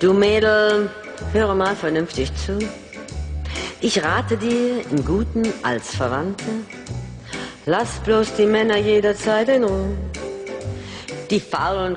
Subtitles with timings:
[0.00, 0.90] du Mädel,
[1.32, 2.58] höre mal vernünftig zu.
[3.80, 6.44] Ich rate dir im Guten als Verwandte,
[7.66, 9.96] lass bloß die Männer jederzeit in Ruhe.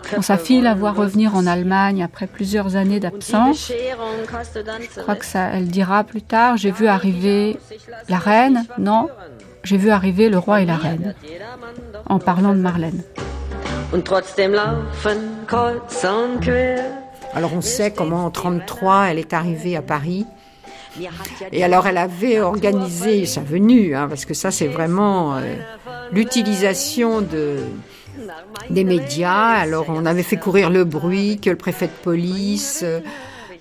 [0.10, 5.26] Quand sa fille la voit revenir en Allemagne après plusieurs années d'absence, je crois que
[5.26, 7.60] ça, elle dira plus tard, j'ai vu arriver
[8.10, 9.10] la reine, non,
[9.64, 11.14] j'ai vu arriver le roi et la reine,
[12.08, 13.04] en parlant de Marlène.
[17.34, 20.26] Alors on sait comment en 1933 elle est arrivée à Paris.
[21.52, 25.56] Et alors elle avait organisé sa venue, hein, parce que ça c'est vraiment euh,
[26.12, 27.60] l'utilisation de,
[28.70, 29.50] des médias.
[29.50, 33.02] Alors on avait fait courir le bruit que le préfet de police, euh,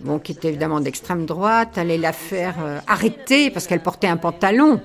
[0.01, 4.17] bon, qui était évidemment d'extrême droite, allait la faire euh, arrêter parce qu'elle portait un
[4.17, 4.81] pantalon.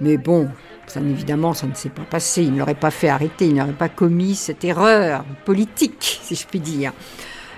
[0.00, 0.48] Mais bon,
[0.86, 2.42] ça, évidemment, ça ne s'est pas passé.
[2.42, 6.46] Il ne l'aurait pas fait arrêter, il n'aurait pas commis cette erreur politique, si je
[6.46, 6.92] puis dire.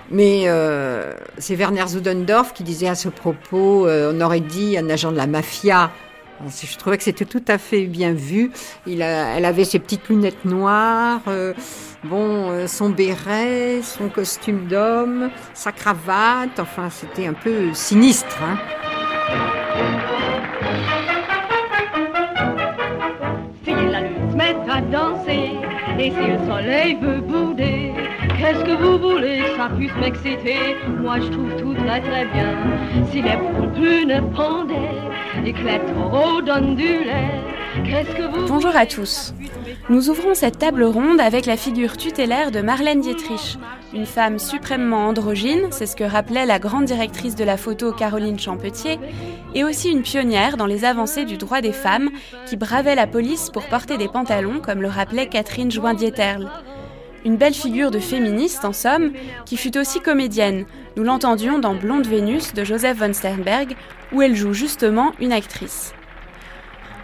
[0.09, 5.11] Mais euh, c'est Werner Zudendorf qui disait à ce propos, on aurait dit un agent
[5.11, 5.91] de la mafia
[6.45, 8.51] je trouvais que c'était tout à fait bien vu.
[8.87, 11.53] Elle avait ses petites lunettes noires, euh,
[12.03, 16.59] bon, euh, son béret, son costume d'homme, sa cravate.
[16.59, 18.37] Enfin, c'était un peu sinistre.
[18.41, 18.57] Hein.
[24.37, 25.51] la à danser,
[25.97, 27.86] et si le soleil veut bouder,
[28.47, 30.77] qu'est-ce que vous voulez que ça puisse m'exciter?
[31.01, 32.55] Moi je trouve tout très très bien.
[33.11, 33.37] Si les
[33.75, 35.07] plus ne pendaient,
[38.47, 39.33] Bonjour à tous.
[39.89, 43.57] Nous ouvrons cette table ronde avec la figure tutélaire de Marlène Dietrich,
[43.93, 48.39] une femme suprêmement androgyne, c'est ce que rappelait la grande directrice de la photo Caroline
[48.39, 48.99] Champetier,
[49.53, 52.09] et aussi une pionnière dans les avancées du droit des femmes
[52.47, 56.49] qui bravait la police pour porter des pantalons, comme le rappelait Catherine Join-Dieterle.
[57.25, 59.11] Une belle figure de féministe, en somme,
[59.45, 60.65] qui fut aussi comédienne.
[60.95, 63.75] Nous l'entendions dans Blonde Vénus de Joseph von Sternberg,
[64.11, 65.93] où elle joue justement une actrice.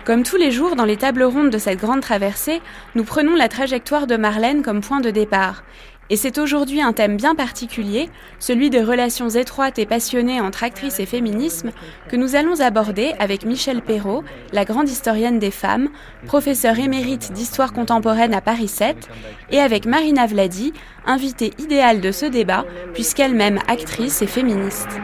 [0.06, 2.62] Comme tous les jours dans les tables rondes de cette grande traversée,
[2.94, 5.64] nous prenons la trajectoire de Marlène comme point de départ,
[6.10, 8.10] et c'est aujourd'hui un thème bien particulier,
[8.40, 11.72] celui des relations étroites et passionnées entre actrices et féminisme,
[12.10, 15.90] que nous allons aborder avec Michel Perrault, la grande historienne des femmes,
[16.26, 19.10] professeure émérite d'histoire contemporaine à Paris 7,
[19.52, 20.74] et avec Marina Vladi,
[21.06, 25.00] invitée idéale de ce débat, puisqu'elle-même actrice et féministe.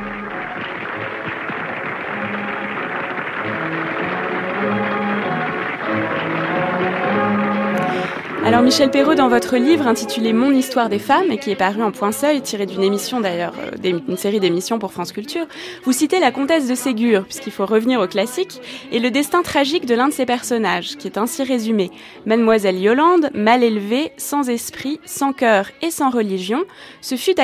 [8.49, 11.83] Alors Michel Perrault, dans votre livre intitulé Mon histoire des femmes, et qui est paru
[11.83, 15.45] en point seuil, tiré d'une émission d'ailleurs, euh, d'une série d'émissions pour France Culture,
[15.83, 18.59] vous citez la comtesse de Ségur, puisqu'il faut revenir au classique,
[18.91, 21.91] et le destin tragique de l'un de ses personnages, qui est ainsi résumé.
[22.25, 26.63] Mademoiselle Yolande, mal élevée, sans esprit, sans cœur et sans religion,
[27.01, 27.35] se, fit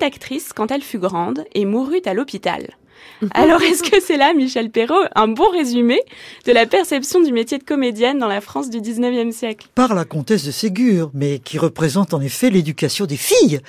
[0.00, 2.68] actrice quand elle fut grande et mourut à l'hôpital.
[3.34, 6.00] Alors, est-ce que c'est là, Michel Perrault, un bon résumé
[6.46, 9.68] de la perception du métier de comédienne dans la France du 19e siècle?
[9.74, 13.60] Par la comtesse de Ségur, mais qui représente en effet l'éducation des filles.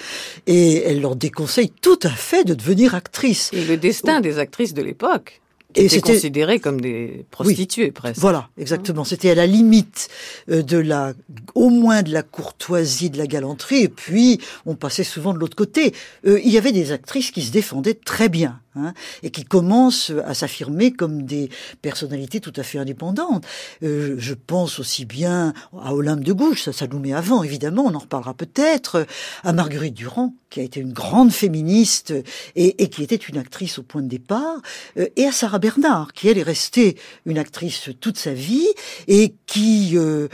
[0.48, 3.50] Et elle leur déconseille tout à fait de devenir actrice.
[3.54, 5.42] Et le destin des actrices de l'époque
[5.76, 8.20] et c'était considéré comme des prostituées presque.
[8.20, 9.04] Voilà, exactement.
[9.04, 10.10] C'était à la limite
[10.50, 11.14] euh, de la,
[11.54, 15.56] au moins de la courtoisie, de la galanterie, et puis on passait souvent de l'autre
[15.56, 15.94] côté.
[16.26, 18.60] Euh, il y avait des actrices qui se défendaient très bien.
[18.76, 18.94] Hein,
[19.24, 21.50] et qui commencent à s'affirmer comme des
[21.82, 23.44] personnalités tout à fait indépendantes.
[23.82, 27.86] Euh, je pense aussi bien à Olympe de Gouges, ça, ça nous met avant, évidemment,
[27.86, 29.08] on en reparlera peut-être,
[29.44, 32.14] à Marguerite Durand, qui a été une grande féministe
[32.56, 34.62] et, et qui était une actrice au point de départ,
[34.98, 36.96] euh, et à Sarah Bernard, qui elle est restée
[37.26, 38.70] une actrice toute sa vie
[39.08, 40.28] et qui euh,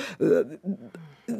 [1.30, 1.34] euh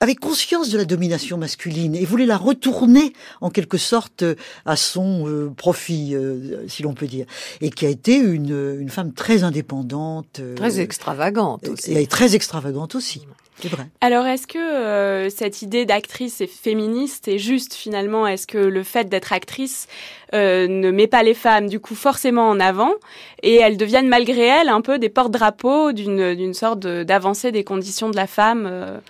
[0.00, 4.24] avait conscience de la domination masculine et voulait la retourner en quelque sorte
[4.64, 7.26] à son euh, profit, euh, si l'on peut dire,
[7.60, 12.34] et qui a été une, une femme très indépendante, euh, très extravagante aussi, et très
[12.34, 13.26] extravagante aussi.
[13.58, 13.86] C'est vrai.
[14.02, 18.26] Alors, est-ce que cette idée d'actrice et féministe est juste finalement?
[18.26, 19.88] Est-ce que le fait d'être actrice
[20.34, 22.92] ne met pas les femmes du coup forcément en avant
[23.42, 28.10] et elles deviennent malgré elles un peu des porte-drapeaux d'une d'une sorte d'avancée des conditions
[28.10, 29.00] de la femme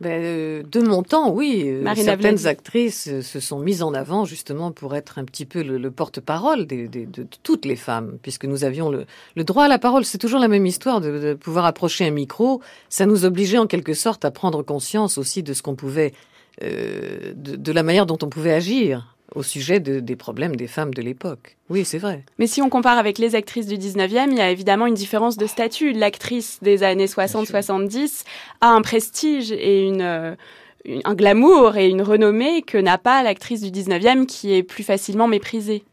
[0.00, 1.64] ben, euh, De mon temps, oui.
[1.66, 5.62] Euh, certaines actrices euh, se sont mises en avant justement pour être un petit peu
[5.62, 7.06] le, porte-parole de,
[7.42, 10.04] toutes les femmes, puisque nous avions le, droit à la parole.
[10.04, 12.60] C'est toujours la même histoire de, pouvoir approcher un micro.
[12.88, 16.12] Ça nous obligeait en quelque sorte à prendre conscience aussi de ce qu'on pouvait,
[16.60, 21.56] de la manière dont on pouvait agir au sujet des problèmes des femmes de l'époque.
[21.68, 22.24] Oui, c'est vrai.
[22.38, 25.36] Mais si on compare avec les actrices du 19e, il y a évidemment une différence
[25.36, 25.92] de statut.
[25.92, 28.24] L'actrice des années 60-70
[28.60, 30.34] a un prestige et une, euh,
[31.04, 35.28] un glamour et une renommée que n'a pas l'actrice du 19e qui est plus facilement
[35.28, 35.84] méprisée.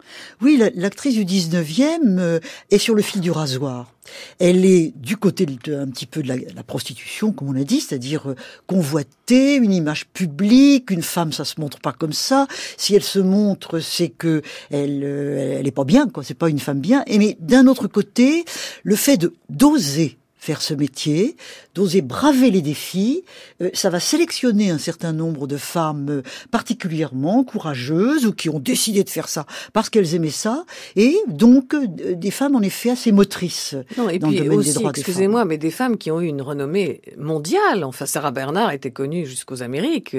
[0.41, 2.39] Oui, l'actrice du 19e euh,
[2.71, 3.91] est sur le fil du rasoir.
[4.39, 7.79] Elle est du côté de, un petit peu de la, prostitution, comme on a dit,
[7.79, 8.35] c'est-à-dire euh,
[8.67, 12.47] convoitée, une image publique, une femme, ça se montre pas comme ça.
[12.77, 16.23] Si elle se montre, c'est que elle, euh, elle est pas bien, quoi.
[16.23, 17.03] C'est pas une femme bien.
[17.07, 18.45] Et mais d'un autre côté,
[18.83, 21.37] le fait de d'oser faire ce métier,
[21.73, 23.23] d'oser braver les défis.
[23.61, 28.59] Euh, ça va sélectionner un certain nombre de femmes euh, particulièrement courageuses ou qui ont
[28.59, 30.65] décidé de faire ça parce qu'elles aimaient ça,
[30.97, 34.59] et donc euh, des femmes en effet assez motrices non, et dans puis le domaine
[34.59, 37.85] aussi, des droits Excusez-moi, mais des femmes qui ont eu une renommée mondiale.
[37.85, 40.15] Enfin, Sarah Bernard était connue jusqu'aux Amériques.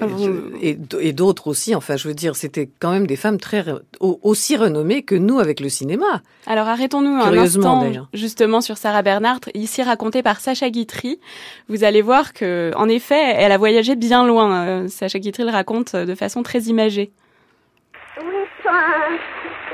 [0.00, 0.06] Ah,
[0.60, 1.74] et, d'autres aussi.
[1.74, 3.64] Enfin, je veux dire, c'était quand même des femmes très
[4.00, 6.22] aussi renommées que nous avec le cinéma.
[6.46, 11.20] Alors arrêtons-nous un instant justement sur Sarah Bernard, ici racontée par Sacha Guitry.
[11.68, 14.66] Vous allez voir que, en effet, elle a voyagé bien loin.
[14.66, 17.12] Euh, Sacha Guitry le raconte de façon très imagée.
[18.20, 18.24] Oui,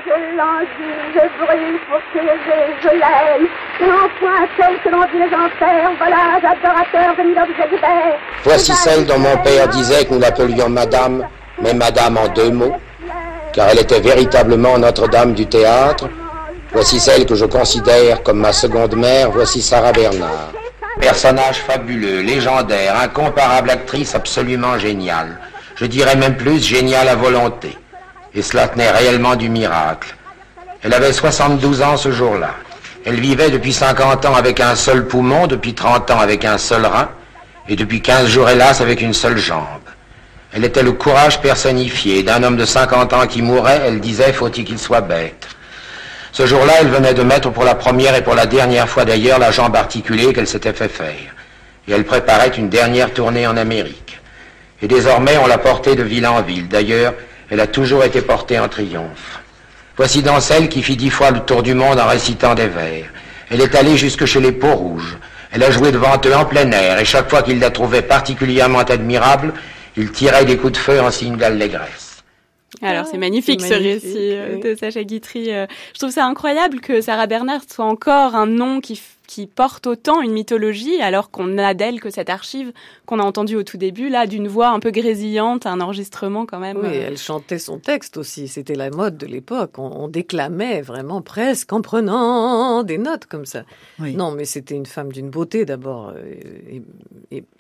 [0.07, 2.41] je languis, je brûle pour Thérèse,
[2.83, 3.49] je l'aime.
[3.81, 9.07] Non point celle que l'on dit les enfers, voilà, adorateur de Milan de Voici celle
[9.07, 11.27] dont mon père disait que nous l'appelions Madame,
[11.63, 12.75] mais Madame en deux mots,
[13.53, 16.09] car elle était véritablement Notre-Dame du théâtre.
[16.73, 20.53] Voici celle que je considère comme ma seconde mère, voici Sarah Bernard.
[21.01, 25.39] Personnage fabuleux, légendaire, incomparable actrice absolument géniale.
[25.75, 27.77] Je dirais même plus géniale à volonté.
[28.35, 30.15] Et cela tenait réellement du miracle.
[30.83, 32.55] Elle avait 72 ans ce jour-là.
[33.05, 36.87] Elle vivait depuis 50 ans avec un seul poumon, depuis 30 ans avec un seul
[36.87, 37.09] rein,
[37.69, 39.65] et depuis 15 jours, hélas, avec une seule jambe.
[40.53, 42.23] Elle était le courage personnifié.
[42.23, 45.49] D'un homme de 50 ans qui mourait, elle disait, faut-il qu'il soit bête?
[46.33, 49.39] Ce jour-là, elle venait de mettre pour la première et pour la dernière fois d'ailleurs
[49.39, 51.35] la jambe articulée qu'elle s'était fait faire.
[51.89, 54.21] Et elle préparait une dernière tournée en Amérique.
[54.83, 56.69] Et désormais, on l'a portée de ville en ville.
[56.69, 57.15] D'ailleurs,
[57.51, 59.41] elle a toujours été portée en triomphe.
[59.97, 63.07] Voici dans celle qui fit dix fois le tour du monde en récitant des vers.
[63.51, 65.19] Elle est allée jusque chez les peaux rouges.
[65.53, 68.79] Elle a joué devant eux en plein air, et chaque fois qu'il la trouvait particulièrement
[68.79, 69.53] admirable,
[69.97, 72.10] il tirait des coups de feu en signe d'allégresse.
[72.83, 75.53] Alors c'est magnifique, ce récit euh, de Sacha Guitry.
[75.53, 75.67] Euh.
[75.93, 79.01] Je trouve ça incroyable que Sarah Bernard soit encore un nom qui
[79.31, 82.73] qui porte autant une mythologie, alors qu'on n'a d'elle que cette archive
[83.07, 86.59] qu'on a entendue au tout début, là, d'une voix un peu grésillante, un enregistrement quand
[86.59, 86.79] même.
[86.79, 87.05] Oui, euh.
[87.07, 88.49] elle chantait son texte aussi.
[88.49, 89.79] C'était la mode de l'époque.
[89.79, 93.63] On, déclamait vraiment presque en prenant des notes comme ça.
[94.01, 96.81] Non, mais c'était une femme d'une beauté d'abord euh,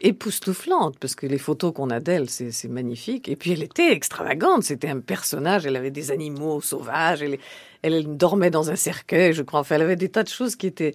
[0.00, 3.28] époustouflante, parce que les photos qu'on a d'elle, c'est magnifique.
[3.28, 4.64] Et puis elle était extravagante.
[4.64, 5.66] C'était un personnage.
[5.66, 7.22] Elle avait des animaux sauvages.
[7.22, 7.38] Elle,
[7.82, 9.60] elle dormait dans un cercueil, je crois.
[9.60, 10.94] Enfin, elle avait des tas de choses qui étaient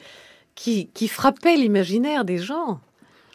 [0.56, 2.80] qui, frappait l'imaginaire des gens.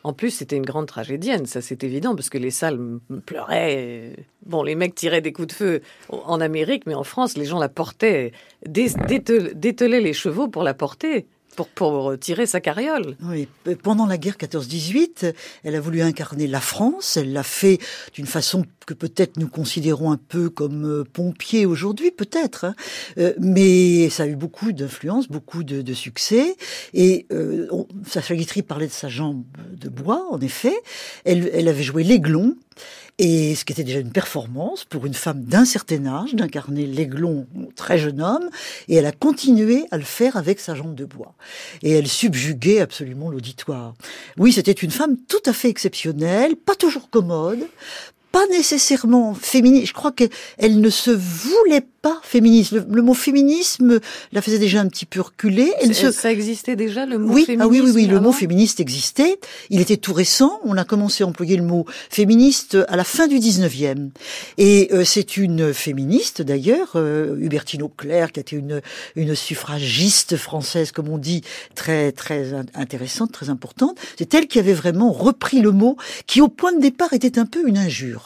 [0.03, 4.17] En plus, c'était une grande tragédienne, ça c'est évident, parce que les salles pleuraient.
[4.47, 7.59] Bon, les mecs tiraient des coups de feu en Amérique, mais en France, les gens
[7.59, 8.33] la portaient,
[8.67, 11.27] dételaient les chevaux pour la porter
[11.69, 13.17] pour, tirer sa carriole.
[13.23, 13.49] Oui,
[13.83, 17.17] pendant la guerre 14-18, elle a voulu incarner la France.
[17.17, 17.79] Elle l'a fait
[18.14, 22.64] d'une façon que peut-être nous considérons un peu comme euh, pompier aujourd'hui, peut-être.
[22.64, 22.75] Hein.
[23.19, 26.57] Euh, mais ça a eu beaucoup d'influence, beaucoup de, succès.
[26.95, 27.69] Et euh,
[28.07, 30.75] Sacha Guitry parlait de sa jambe de bois, en effet.
[31.25, 32.57] Elle, elle avait joué l'aiglon.
[33.23, 37.47] Et ce qui était déjà une performance pour une femme d'un certain âge, d'incarner l'aiglon
[37.77, 38.49] très jeune homme,
[38.89, 41.35] et elle a continué à le faire avec sa jambe de bois.
[41.83, 43.93] Et elle subjuguait absolument l'auditoire.
[44.39, 47.67] Oui, c'était une femme tout à fait exceptionnelle, pas toujours commode,
[48.33, 49.85] pas nécessairement féminine.
[49.85, 52.73] Je crois qu'elle ne se voulait pas féministe.
[52.73, 54.01] Le, mot féminisme
[54.33, 55.71] la faisait déjà un petit peu reculer.
[55.81, 57.63] Elle Ça existait déjà le mot oui, féminisme.
[57.63, 59.39] Ah oui, oui, oui, le mot féministe existait.
[59.69, 60.61] Il était tout récent.
[60.65, 64.11] On a commencé à employer le mot féministe à la fin du 19e.
[64.59, 68.81] Et euh, c'est une féministe d'ailleurs, euh, Hubertine Auclair, qui a été une,
[69.17, 71.43] une suffragiste française, comme on dit,
[71.75, 73.99] très très intéressante, très importante.
[74.17, 75.97] C'est elle qui avait vraiment repris le mot,
[76.27, 78.20] qui au point de départ était un peu une injure.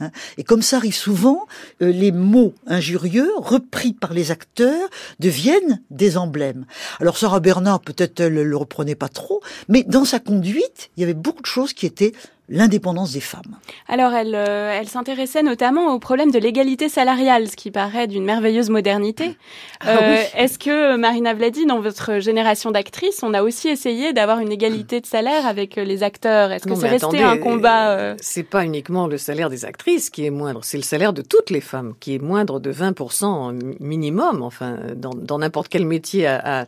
[0.00, 0.10] Hein.
[0.36, 1.46] Et comme ça arrive souvent,
[1.82, 4.88] euh, les mots injurieux repris par les acteurs
[5.20, 6.66] deviennent des emblèmes.
[7.00, 11.04] Alors Sarah Bernard, peut-être elle le reprenait pas trop, mais dans sa conduite, il y
[11.04, 12.12] avait beaucoup de choses qui étaient
[12.48, 13.58] l'indépendance des femmes.
[13.88, 18.24] Alors, elle, euh, elle s'intéressait notamment au problème de l'égalité salariale, ce qui paraît d'une
[18.24, 19.36] merveilleuse modernité.
[19.80, 24.38] Ah euh, Est-ce que, Marina Vladi, dans votre génération d'actrices, on a aussi essayé d'avoir
[24.38, 26.52] une égalité de salaire avec euh, les acteurs?
[26.52, 28.14] Est-ce que c'est resté un combat euh...
[28.20, 31.50] C'est pas uniquement le salaire des actrices qui est moindre, c'est le salaire de toutes
[31.50, 34.42] les femmes qui est moindre de 20% minimum.
[34.42, 36.64] Enfin, dans n'importe quel métier à, à,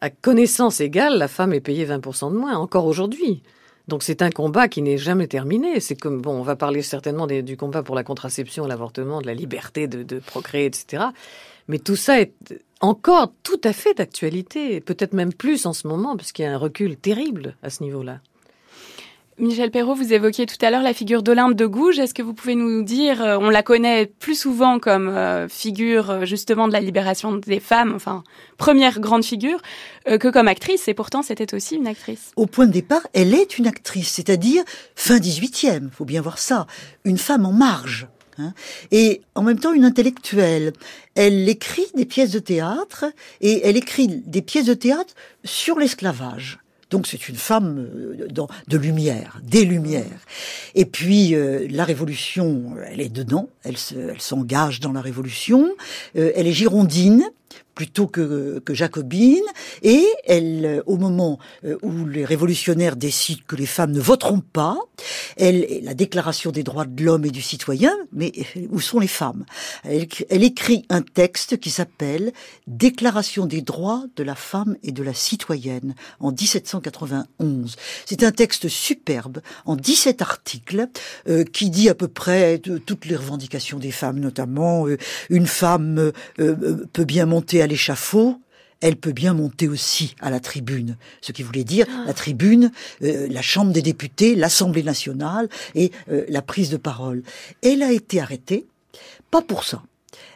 [0.00, 3.42] à connaissance égale, la femme est payée 20% de moins, encore aujourd'hui.
[3.88, 5.80] Donc c'est un combat qui n'est jamais terminé.
[5.80, 9.34] C'est comme bon, on va parler certainement du combat pour la contraception, l'avortement, de la
[9.34, 11.04] liberté de, de procréer, etc.
[11.68, 12.32] Mais tout ça est
[12.80, 16.52] encore tout à fait d'actualité, peut-être même plus en ce moment, parce qu'il y a
[16.52, 18.20] un recul terrible à ce niveau-là.
[19.38, 21.98] Michel Perrault, vous évoquiez tout à l'heure la figure d'Olympe de Gouges.
[21.98, 26.10] Est-ce que vous pouvez nous dire, euh, on la connaît plus souvent comme euh, figure
[26.10, 28.22] euh, justement de la libération des femmes, enfin
[28.58, 29.60] première grande figure,
[30.06, 32.30] que comme actrice, et pourtant c'était aussi une actrice.
[32.36, 34.62] Au point de départ, elle est une actrice, c'est-à-dire
[34.94, 36.66] fin 18e, faut bien voir ça,
[37.04, 38.06] une femme en marge.
[38.38, 38.52] Hein,
[38.90, 40.72] et en même temps une intellectuelle.
[41.14, 43.04] Elle écrit des pièces de théâtre
[43.40, 45.14] et elle écrit des pièces de théâtre
[45.44, 46.58] sur l'esclavage.
[46.94, 48.28] Donc c'est une femme euh,
[48.68, 50.20] de lumière, des lumières.
[50.76, 53.76] Et puis euh, la révolution, elle est dedans, elle
[54.20, 55.72] s'engage dans la révolution,
[56.16, 57.24] euh, elle est girondine,
[57.74, 59.42] plutôt que, que jacobine,
[59.82, 64.78] et elle, au moment euh, où les révolutionnaires décident que les femmes ne voteront pas,
[65.36, 69.08] elle, la déclaration des droits de l'homme et du citoyen, mais euh, où sont les
[69.08, 69.44] femmes?
[69.82, 72.32] Elle, elle, écrit un texte qui s'appelle
[72.66, 77.76] Déclaration des droits de la femme et de la citoyenne en 1791.
[78.06, 80.88] C'est un texte superbe en 17 articles
[81.28, 84.86] euh, qui dit à peu près toutes les revendications des femmes, notamment
[85.30, 88.40] une femme peut bien monter à l'échafaud,
[88.80, 90.96] elle peut bien monter aussi à la tribune.
[91.20, 92.70] Ce qui voulait dire la tribune,
[93.02, 97.22] euh, la Chambre des députés, l'Assemblée nationale et euh, la prise de parole.
[97.62, 98.66] Elle a été arrêtée,
[99.30, 99.82] pas pour ça.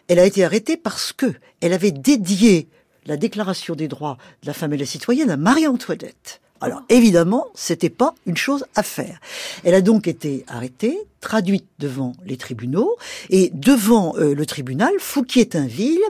[0.08, 2.68] Elle a été arrêtée parce que elle avait dédié
[3.04, 6.40] la Déclaration des droits de la femme et de la citoyenne à Marie-Antoinette.
[6.60, 9.20] Alors évidemment, c'était pas une chose à faire.
[9.64, 12.96] Elle a donc été arrêtée, traduite devant les tribunaux
[13.30, 16.02] et devant euh, le tribunal, Fouquier-Tinville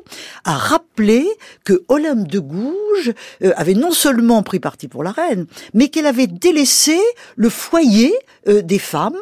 [0.45, 1.27] a rappelé
[1.65, 3.13] que Olympe de Gouges
[3.43, 6.99] euh, avait non seulement pris parti pour la reine, mais qu'elle avait délaissé
[7.37, 8.15] le foyer
[8.47, 9.19] euh, des femmes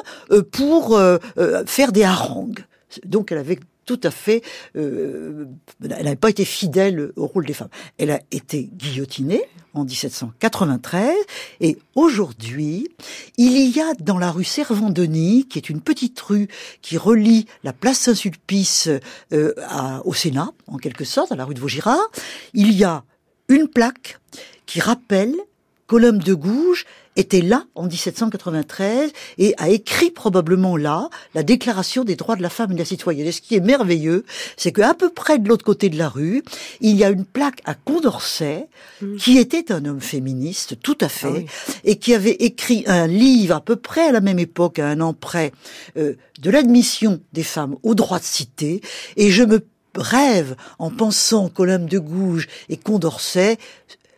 [0.52, 1.00] pour
[1.66, 2.64] faire des harangues.
[3.04, 4.43] Donc elle avait tout à fait,
[4.76, 5.47] euh,
[5.83, 7.71] elle n'avait pas été fidèle au rôle des femmes.
[7.99, 9.43] Elle a été guillotinée
[9.75, 11.14] en 1793
[11.61, 12.88] et aujourd'hui,
[13.37, 16.49] il y a dans la rue Servandoni, qui est une petite rue
[16.83, 18.88] qui relie la place Saint-Sulpice
[19.33, 19.52] euh,
[20.05, 22.11] au Sénat, en quelque sorte, à la rue de Vaugirard,
[22.52, 23.05] il y a
[23.49, 24.19] une plaque
[24.66, 25.35] qui rappelle
[25.87, 26.85] qu'Olympe de Gouges
[27.16, 32.50] était là en 1793 et a écrit probablement là la Déclaration des droits de la
[32.50, 33.26] femme et de la citoyenne.
[33.26, 34.25] Et ce qui est merveilleux,
[34.57, 36.43] c'est qu'à peu près de l'autre côté de la rue,
[36.81, 38.69] il y a une plaque à Condorcet
[39.00, 39.16] mmh.
[39.16, 43.57] qui était un homme féministe, tout à fait, ah et qui avait écrit un livre
[43.57, 45.52] à peu près à la même époque, à un an près,
[45.97, 48.81] euh, de l'admission des femmes au droit de cité.
[49.16, 49.64] Et je me
[49.97, 53.59] rêve en pensant qu'Olympe de Gouges et Condorcet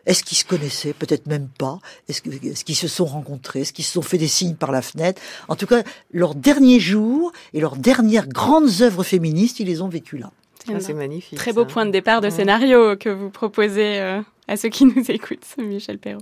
[0.08, 0.94] est-ce qu'ils se connaissaient?
[0.94, 1.78] Peut-être même pas.
[2.08, 2.22] Est-ce
[2.64, 3.60] qu'ils se sont rencontrés?
[3.60, 5.20] Est-ce qu'ils se sont fait des signes par la fenêtre?
[5.48, 9.88] En tout cas, leurs derniers jours et leurs dernières grandes œuvres féministes, ils les ont
[9.88, 10.32] vécues là.
[10.78, 11.38] C'est magnifique.
[11.38, 15.10] Très beau point de départ de scénario que vous proposez euh, à ceux qui nous
[15.10, 16.20] écoutent, Michel Perrault.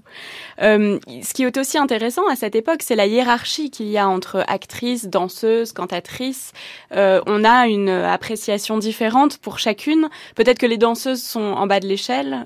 [0.63, 4.09] Euh, ce qui est aussi intéressant à cette époque, c'est la hiérarchie qu'il y a
[4.09, 6.53] entre actrices, danseuses, cantatrices.
[6.93, 10.09] Euh, on a une appréciation différente pour chacune.
[10.35, 12.45] Peut-être que les danseuses sont en bas de l'échelle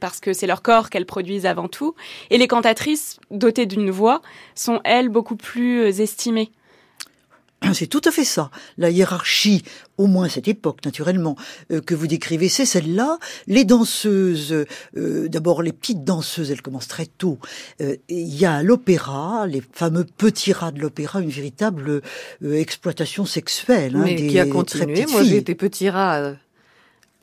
[0.00, 1.94] parce que c'est leur corps qu'elles produisent avant tout,
[2.30, 4.22] et les cantatrices dotées d'une voix
[4.54, 6.50] sont elles beaucoup plus estimées.
[7.74, 8.50] C'est tout à fait ça.
[8.78, 9.62] La hiérarchie,
[9.98, 11.36] au moins cette époque naturellement,
[11.70, 13.18] euh, que vous décrivez, c'est celle-là.
[13.46, 14.64] Les danseuses,
[14.96, 17.38] euh, d'abord les petites danseuses, elles commencent très tôt.
[17.80, 22.02] Euh, il y a l'opéra, les fameux petits rats de l'opéra, une véritable
[22.42, 23.96] exploitation sexuelle.
[23.96, 25.06] Hein, Mais qui a continué.
[25.06, 26.34] Moi j'ai été petit rat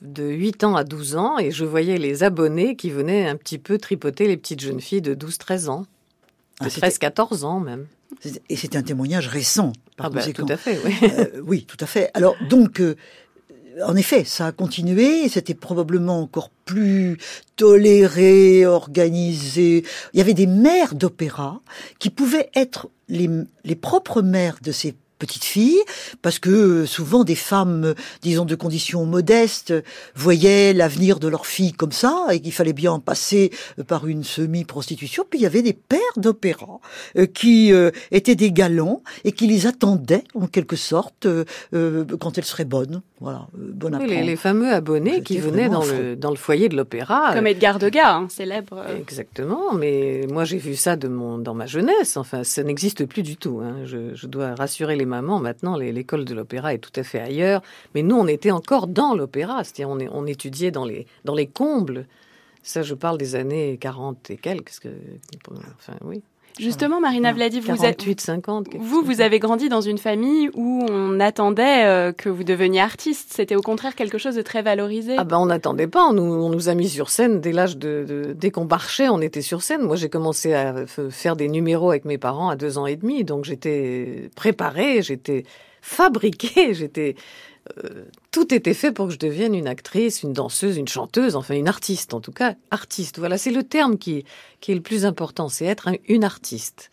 [0.01, 3.57] de 8 ans à 12 ans et je voyais les abonnés qui venaient un petit
[3.57, 5.85] peu tripoter les petites jeunes filles de 12-13 ans.
[6.61, 7.87] De 13-14 ah, ans même.
[8.49, 9.73] Et c'est un témoignage récent.
[9.97, 10.93] Par ah bah, tout à fait, oui.
[11.03, 12.11] Euh, oui, tout à fait.
[12.13, 12.95] Alors donc, euh,
[13.83, 15.27] en effet, ça a continué.
[15.27, 17.17] C'était probablement encore plus
[17.55, 19.83] toléré, organisé.
[20.13, 21.61] Il y avait des maires d'opéra
[21.97, 23.29] qui pouvaient être les,
[23.63, 25.79] les propres maires de ces petite fille,
[26.21, 29.73] parce que euh, souvent des femmes, euh, disons de conditions modestes,
[30.15, 34.07] voyaient l'avenir de leur fille comme ça, et qu'il fallait bien en passer euh, par
[34.07, 35.25] une semi-prostitution.
[35.29, 36.79] Puis il y avait des pères d'opéra
[37.33, 37.71] qui
[38.11, 41.27] étaient des galants et qui les attendaient en quelque sorte
[41.71, 43.01] quand elles seraient bonnes.
[43.19, 46.77] Voilà, bonne oui, les, les, fameux abonnés qui venaient dans le, dans le foyer de
[46.77, 47.33] l'opéra.
[47.33, 48.83] Comme Edgar Degas, hein, célèbre.
[48.95, 52.15] Exactement, mais moi j'ai vu ça de mon, dans ma jeunesse.
[52.15, 53.59] Enfin, ça n'existe plus du tout.
[53.63, 53.77] Hein.
[53.85, 57.63] Je, je dois rassurer les mamans, maintenant l'école de l'opéra est tout à fait ailleurs.
[57.95, 61.47] Mais nous, on était encore dans l'opéra, c'est-à-dire on, on, étudiait dans les, dans les
[61.47, 62.05] combles.
[62.61, 64.79] Ça, je parle des années 40 et quelques.
[64.81, 64.89] Que,
[65.79, 66.21] enfin, oui.
[66.59, 71.19] Justement, Marina Vladi, vous 48, 50, vous, vous avez grandi dans une famille où on
[71.19, 73.31] attendait euh, que vous deveniez artiste.
[73.33, 75.15] C'était au contraire quelque chose de très valorisé.
[75.17, 76.07] Ah ben, on n'attendait pas.
[76.07, 79.09] On nous, on nous, a mis sur scène dès l'âge de, de, dès qu'on marchait,
[79.09, 79.81] on était sur scène.
[79.81, 83.23] Moi, j'ai commencé à faire des numéros avec mes parents à deux ans et demi,
[83.23, 85.43] donc j'étais préparée, j'étais
[85.81, 87.15] fabriquée, j'étais
[87.83, 91.55] euh, tout était fait pour que je devienne une actrice, une danseuse, une chanteuse, enfin
[91.55, 93.19] une artiste en tout cas, artiste.
[93.19, 94.25] Voilà, c'est le terme qui,
[94.61, 96.89] qui est le plus important, c'est être une artiste.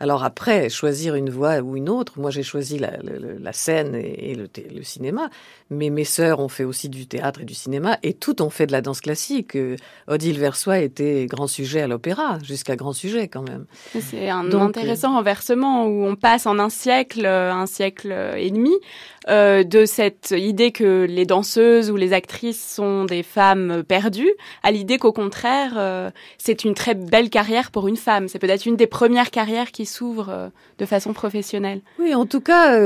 [0.00, 4.34] Alors après, choisir une voie ou une autre, moi j'ai choisi la, la, scène et,
[4.34, 5.30] le, le, cinéma,
[5.70, 8.66] mais mes sœurs ont fait aussi du théâtre et du cinéma, et toutes ont fait
[8.66, 9.56] de la danse classique.
[9.56, 9.76] Euh,
[10.08, 13.66] Odile Versoix était grand sujet à l'opéra, jusqu'à grand sujet quand même.
[14.00, 18.74] C'est un intéressant euh, renversement où on passe en un siècle, un siècle et demi,
[19.30, 24.32] euh, de cette idée que les danseuses ou les actrices sont des femmes perdues,
[24.62, 28.28] à l'idée qu'au contraire, euh, c'est une très belle carrière pour une femme.
[28.28, 30.48] C'est peut-être une des premières carrières qui s'ouvre euh,
[30.78, 31.80] de façon professionnelle.
[31.98, 32.78] Oui, en tout cas,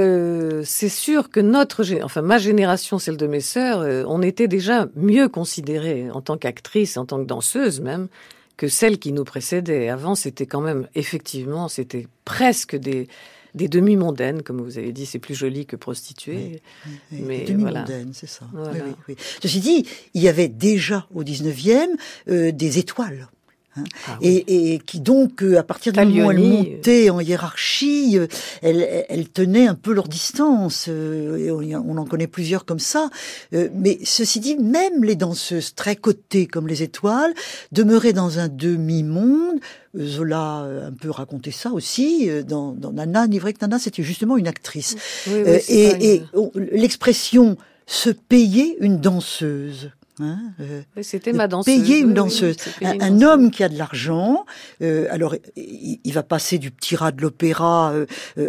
[0.65, 5.29] c'est sûr que notre, enfin ma génération, celle de mes sœurs, on était déjà mieux
[5.29, 8.09] considérées en tant qu'actrice, en tant que danseuse même,
[8.57, 9.89] que celles qui nous précédaient.
[9.89, 13.09] Avant, c'était quand même, effectivement, c'était presque des
[13.55, 16.61] des demi-mondaines, comme vous avez dit, c'est plus joli que prostituées.
[17.11, 18.47] mais demi-mondaines, c'est ça.
[19.43, 21.89] Ceci dit, il y avait déjà au 19e
[22.29, 23.29] euh, des étoiles.
[23.79, 23.85] Hein.
[24.07, 28.27] Ah et, qui donc, euh, à partir du moment où elles montaient en hiérarchie, euh,
[28.63, 30.89] elles, tenaient un peu leur distance.
[30.89, 33.11] Et on, en connaît plusieurs comme ça.
[33.53, 37.35] Mais ceci dit, même les danseuses très cotées comme les étoiles
[37.73, 39.61] demeuraient dans un demi-monde
[39.97, 43.79] Zola euh, un peu racontait ça aussi euh, dans, dans Nana, ni vrai que Nana,
[43.79, 44.97] c'était justement une actrice.
[45.29, 46.23] Euh, et,
[46.55, 49.91] l'expression se payer une danseuse.
[50.21, 50.39] Hein,
[51.03, 51.75] c'était ma danseuse.
[51.75, 52.57] Payer une danseuse.
[52.83, 54.45] un, homme qui a de l'argent,
[54.81, 57.95] alors il, va passer du petit rat de l'opéra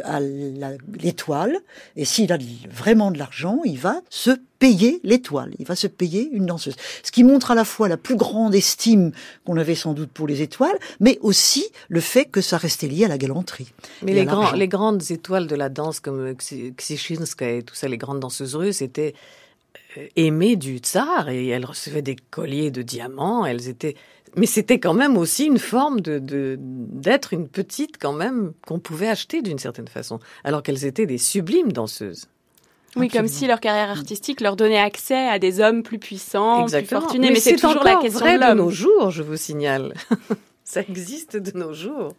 [0.04, 1.58] à l'étoile,
[1.96, 2.38] et s'il a
[2.70, 6.76] vraiment de l'argent, il va se payer l'étoile, il va se payer une danseuse.
[7.04, 9.12] Ce qui montre à la fois la plus grande estime
[9.46, 13.06] qu'on avait sans doute pour les étoiles, mais aussi le fait que ça restait lié
[13.06, 13.72] à la galanterie.
[14.04, 17.98] Mais les, grands, les grandes étoiles de la danse comme Ksichinska et tout ça, les
[17.98, 19.16] grandes danseuses russes étaient
[20.16, 23.96] aimées du tsar et elles recevaient des colliers de diamants, elles étaient
[24.36, 26.22] mais c'était quand même aussi une forme de
[26.60, 31.18] d'être une petite quand même qu'on pouvait acheter d'une certaine façon, alors qu'elles étaient des
[31.18, 32.28] sublimes danseuses.
[32.96, 36.86] Oui, comme si leur carrière artistique leur donnait accès à des hommes plus puissants, plus
[36.86, 37.30] fortunés.
[37.30, 39.94] Mais, c'est toujours la question vrai de, de nos jours, je vous signale.
[40.72, 42.14] Ça existe de nos jours.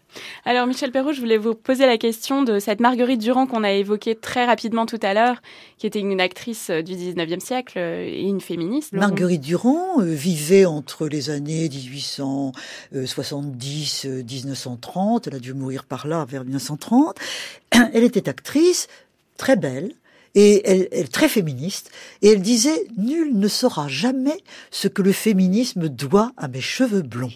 [0.45, 3.71] Alors Michel Perrault, je voulais vous poser la question de cette Marguerite Durand qu'on a
[3.71, 5.41] évoquée très rapidement tout à l'heure,
[5.79, 8.93] qui était une actrice euh, du 19e siècle euh, et une féministe.
[8.93, 16.27] Marguerite Durand euh, vivait entre les années 1870 1930, elle a dû mourir par là
[16.29, 17.19] vers 1930.
[17.93, 18.89] Elle était actrice,
[19.37, 19.93] très belle,
[20.35, 25.13] et elle, elle très féministe, et elle disait nul ne saura jamais ce que le
[25.13, 27.31] féminisme doit à mes cheveux blonds.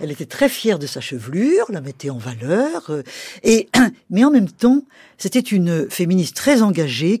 [0.00, 3.02] Elle était très fière de sa chevelure, la mettait en valeur, euh,
[3.42, 3.68] et
[4.10, 4.82] mais en même temps,
[5.18, 7.20] c'était une féministe très engagée,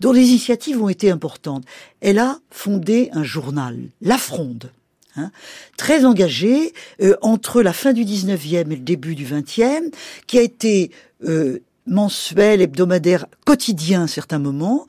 [0.00, 1.64] dont les initiatives ont été importantes.
[2.00, 4.70] Elle a fondé un journal, La Fronde,
[5.16, 5.32] Hein,
[5.76, 9.92] très engagée euh, entre la fin du 19e et le début du 20e,
[10.28, 10.92] qui a été
[11.24, 14.86] euh, mensuel, hebdomadaire, quotidien à certains moments,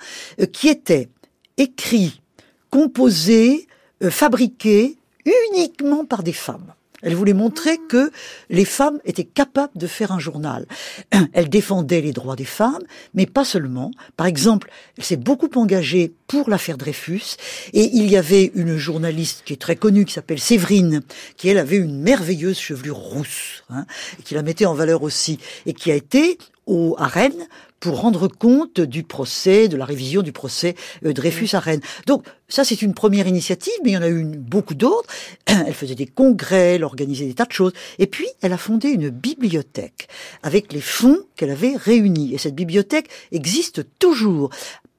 [0.53, 1.09] qui était
[1.57, 2.21] écrit,
[2.69, 3.67] composé,
[4.09, 6.73] fabriqué uniquement par des femmes.
[7.01, 8.11] Elle voulait montrer que
[8.49, 10.65] les femmes étaient capables de faire un journal.
[11.33, 13.91] Elle défendait les droits des femmes, mais pas seulement.
[14.17, 17.37] Par exemple, elle s'est beaucoup engagée pour l'affaire Dreyfus,
[17.73, 21.01] et il y avait une journaliste qui est très connue, qui s'appelle Séverine,
[21.37, 23.85] qui elle avait une merveilleuse chevelure rousse, hein,
[24.19, 27.47] et qui la mettait en valeur aussi, et qui a été au, à Rennes
[27.81, 31.81] pour rendre compte du procès, de la révision du procès euh, Dreyfus à Rennes.
[32.07, 35.09] Donc ça, c'est une première initiative, mais il y en a eu beaucoup d'autres.
[35.47, 37.73] Elle faisait des congrès, elle organisait des tas de choses.
[37.97, 40.07] Et puis, elle a fondé une bibliothèque
[40.43, 42.33] avec les fonds qu'elle avait réunis.
[42.33, 44.51] Et cette bibliothèque existe toujours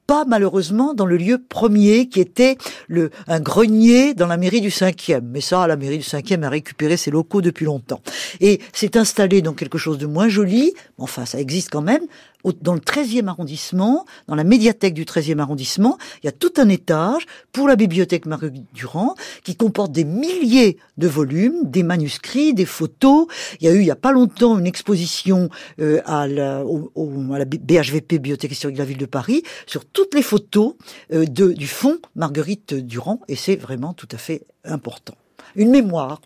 [0.07, 4.69] pas malheureusement dans le lieu premier qui était le un grenier dans la mairie du
[4.69, 5.21] 5e.
[5.21, 8.01] Mais ça, la mairie du 5e a récupéré ses locaux depuis longtemps.
[8.41, 12.03] Et s'est installé dans quelque chose de moins joli, enfin ça existe quand même,
[12.61, 16.69] dans le 13e arrondissement, dans la médiathèque du 13e arrondissement, il y a tout un
[16.69, 22.65] étage pour la bibliothèque Marie Durand qui comporte des milliers de volumes, des manuscrits, des
[22.65, 23.27] photos.
[23.59, 26.91] Il y a eu il y a pas longtemps une exposition euh, à, la, au,
[27.33, 30.75] à la BHVP Bibliothèque historique de la ville de Paris sur toutes les photos
[31.13, 35.15] euh, de, du fond Marguerite Durand et c'est vraiment tout à fait important.
[35.55, 36.21] Une mémoire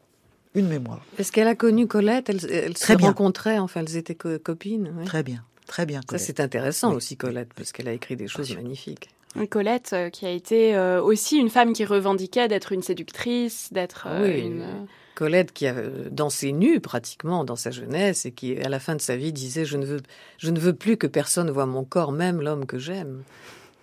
[0.55, 1.05] une mémoire.
[1.19, 4.91] Est-ce qu'elle a connu Colette Elle, elle se rencontraient, enfin, elles étaient copines.
[5.05, 5.43] Très bien.
[5.67, 6.01] Très bien.
[6.09, 9.09] Ça, c'est intéressant aussi, Colette, parce qu'elle a écrit des choses magnifiques.
[9.45, 14.07] Colette, euh, qui a été euh, aussi une femme qui revendiquait d'être une séductrice, d'être
[14.09, 14.65] euh, une...
[15.13, 15.73] Colette qui a
[16.11, 19.65] dansé nue pratiquement dans sa jeunesse et qui, à la fin de sa vie, disait
[19.65, 20.01] je ne veux,
[20.37, 23.23] je ne veux plus que personne voit mon corps, même l'homme que j'aime.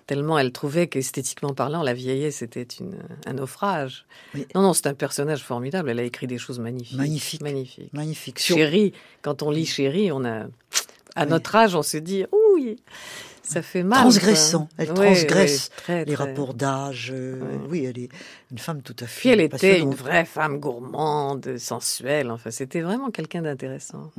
[0.06, 2.68] Tellement elle trouvait qu'esthétiquement parlant, la vieillesse était
[3.26, 4.06] un naufrage.
[4.54, 5.90] Non, non, c'est un personnage formidable.
[5.90, 6.98] Elle a écrit des choses magnifiques.
[6.98, 7.40] Magnifique.
[7.40, 7.92] Magnifique.
[7.92, 8.38] Magnifique.
[8.38, 8.92] Chérie,
[9.22, 10.44] quand on lit Chérie, on a
[11.14, 12.24] à notre âge, on se dit,
[12.54, 12.76] oui,
[13.44, 14.00] ça fait mal.
[14.00, 14.68] Transgressant.
[14.78, 17.12] Elle transgresse les rapports d'âge.
[17.14, 18.08] Euh, oui, elle est
[18.50, 19.20] une femme tout à fait.
[19.20, 22.30] Puis elle était une vraie femme gourmande, sensuelle.
[22.30, 24.10] Enfin, c'était vraiment quelqu'un d'intéressant.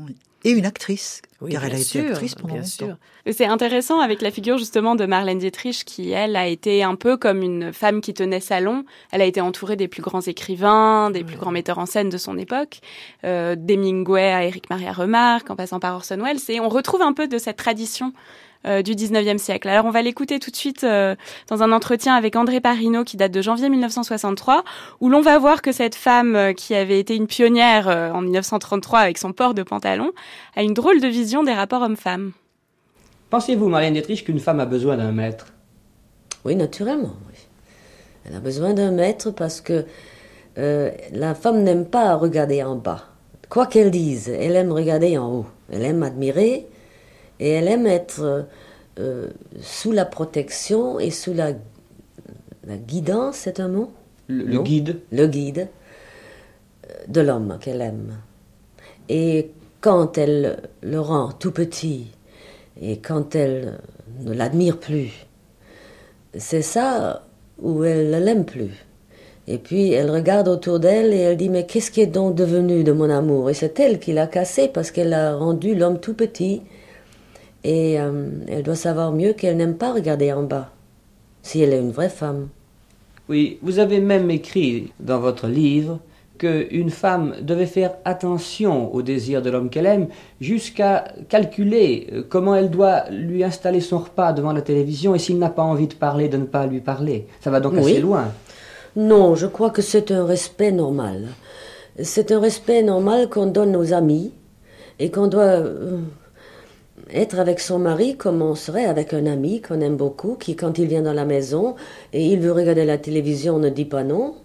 [0.44, 2.98] Et une actrice, car elle a été actrice pendant longtemps.
[3.32, 7.18] C'est intéressant avec la figure justement de Marlène Dietrich, qui elle a été un peu
[7.18, 8.86] comme une femme qui tenait salon.
[9.12, 12.20] Elle a été entourée des plus grands écrivains, des plus grands metteurs en scène de
[12.20, 12.82] son époque,
[13.24, 16.38] euh, d'Hemingway à Eric Maria Remarque, en passant par Orson Welles.
[16.50, 18.14] Et on retrouve un peu de cette tradition
[18.84, 19.68] du 19e siècle.
[19.70, 21.16] Alors on va l'écouter tout de suite euh,
[21.50, 24.64] dans un entretien avec André Parino qui date de janvier 1963,
[25.00, 29.00] où l'on va voir que cette femme euh, qui avait été une pionnière en 1933
[29.00, 30.12] avec son port de pantalon
[30.56, 32.32] a une drôle de vision des rapports hommes-femmes.
[33.30, 35.48] Pensez-vous, Marianne Dietrich, qu'une femme a besoin d'un maître?
[36.44, 37.14] Oui, naturellement.
[38.26, 39.86] Elle a besoin d'un maître parce que
[40.56, 43.06] la femme n'aime pas regarder en bas.
[43.50, 45.46] Quoi qu'elle dise, elle aime regarder en haut.
[45.72, 46.68] Elle aime admirer,
[47.40, 48.48] et elle aime être
[49.00, 49.28] euh,
[49.62, 51.52] sous la protection et sous la,
[52.66, 53.92] la guidance, c'est un mot?
[54.28, 55.02] Le, guide.
[55.12, 55.68] Le guide
[56.90, 58.18] euh, de l'homme qu'elle aime.
[59.10, 62.08] Et quand elle le rend tout petit
[62.82, 63.80] et quand elle
[64.22, 65.12] ne l'admire plus,
[66.38, 67.28] c'est ça
[67.60, 68.86] où elle ne l'aime plus.
[69.48, 72.84] Et puis elle regarde autour d'elle et elle dit Mais qu'est-ce qui est donc devenu
[72.84, 73.50] de mon amour?
[73.50, 76.64] Et c'est elle qui l'a cassé parce qu'elle a rendu l'homme tout petit
[77.66, 80.70] et euh, elle doit savoir mieux qu'elle n'aime pas regarder en bas,
[81.42, 82.48] si elle est une vraie femme.
[83.28, 86.00] Oui, vous avez même écrit dans votre livre
[86.38, 90.08] qu'une femme devait faire attention au désir de l'homme qu'elle aime,
[90.40, 95.40] jusqu'à calculer euh, comment elle doit lui installer son repas devant la télévision et s'il
[95.40, 97.26] n'a pas envie de parler, de ne pas lui parler.
[97.42, 98.32] Ça va donc assez loin.
[98.96, 101.30] Non, je crois que c'est un respect normal.
[102.04, 104.32] C'est un respect normal qu'on donne aux amis
[105.00, 106.00] et qu'on doit euh,
[107.12, 110.78] être avec son mari comme on serait avec un ami qu'on aime beaucoup, qui quand
[110.78, 111.76] il vient dans la maison
[112.14, 114.36] et il veut regarder la télévision, on ne dit pas non.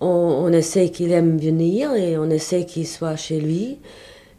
[0.00, 3.78] On, on essaie qu'il aime venir et on essaie qu'il soit chez lui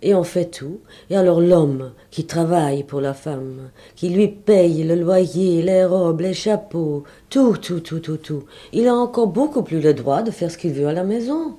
[0.02, 0.80] et on fait tout.
[1.10, 6.22] Et alors l'homme qui travaille pour la femme, qui lui paye le loyer, les robes,
[6.22, 8.44] les chapeaux, tout, tout, tout, tout, tout,
[8.74, 11.56] il a encore beaucoup plus le droit de faire ce qu'il veut à la maison.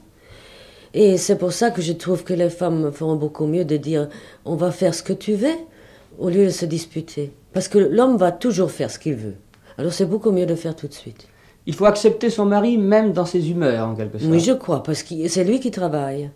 [0.95, 4.09] Et c'est pour ça que je trouve que les femmes feront beaucoup mieux de dire
[4.45, 5.57] on va faire ce que tu veux
[6.19, 7.33] au lieu de se disputer.
[7.53, 9.35] Parce que l'homme va toujours faire ce qu'il veut.
[9.79, 11.29] Alors c'est beaucoup mieux de faire tout de suite.
[11.67, 14.31] Il faut accepter son mari même dans ses humeurs, en quelque sorte.
[14.31, 16.31] Oui, je crois, parce que c'est lui qui travaille.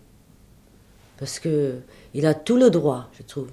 [1.19, 1.75] Parce que
[2.15, 3.49] il a tout le droit, je trouve.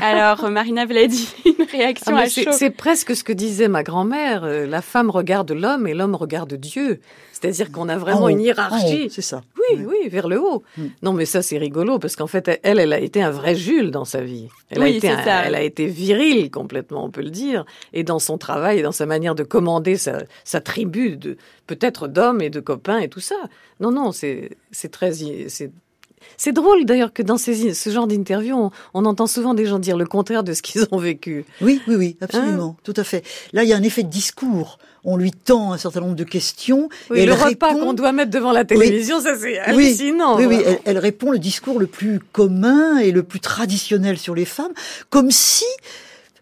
[0.00, 2.50] Alors, Marina dit une réaction ah, à chaud.
[2.52, 4.44] C'est presque ce que disait ma grand-mère.
[4.44, 7.00] Euh, la femme regarde l'homme et l'homme regarde Dieu.
[7.32, 9.10] C'est-à-dire qu'on a vraiment une hiérarchie.
[9.10, 9.42] c'est ça.
[9.56, 10.62] Oui, oui, vers le haut.
[10.76, 10.86] Mm.
[11.02, 13.90] Non, mais ça, c'est rigolo parce qu'en fait, elle, elle a été un vrai Jules
[13.90, 14.48] dans sa vie.
[14.70, 17.64] Elle, a été elle a été virile complètement, on peut le dire.
[17.92, 22.06] Et dans son travail, et dans sa manière de commander sa, sa tribu de peut-être
[22.06, 23.36] d'hommes et de copains et tout ça.
[23.80, 24.56] Non, non, c'est
[24.90, 25.72] très, c'est
[26.36, 29.96] c'est drôle d'ailleurs que dans ces, ce genre d'interview, on, entend souvent des gens dire
[29.96, 31.44] le contraire de ce qu'ils ont vécu.
[31.60, 33.24] Oui, oui, oui, absolument, hein tout à fait.
[33.52, 34.78] Là, il y a un effet de discours.
[35.04, 36.88] On lui tend un certain nombre de questions.
[37.12, 40.36] et le repas qu'on doit mettre devant la télévision, ça c'est hallucinant.
[40.36, 44.36] Oui, oui, elle, elle, répond le discours le plus commun et le plus traditionnel sur
[44.36, 44.72] les femmes,
[45.10, 45.64] comme si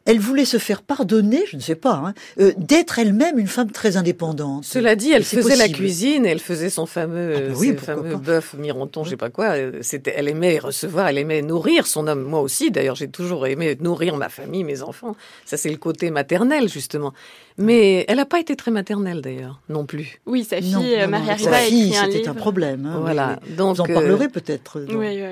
[0.07, 3.71] elle voulait se faire pardonner, je ne sais pas, hein, euh, d'être elle-même une femme
[3.71, 4.65] très indépendante.
[4.65, 9.05] Cela dit, elle faisait la cuisine, elle faisait son fameux, ah bah fameux bœuf mironton,
[9.05, 9.51] je sais pas quoi.
[9.51, 12.23] Euh, c'était, elle aimait recevoir, elle aimait nourrir son homme.
[12.23, 15.17] Moi aussi, d'ailleurs, j'ai toujours aimé nourrir ma famille, mes enfants.
[15.45, 17.13] Ça, c'est le côté maternel justement.
[17.59, 20.21] Mais elle n'a pas été très maternelle d'ailleurs, non plus.
[20.27, 22.87] Oui, sa fille, euh, Maria Riva, a écrit un C'était un problème.
[22.87, 23.39] Hein, voilà.
[23.57, 24.85] Donc, Vous en parlerez peut-être.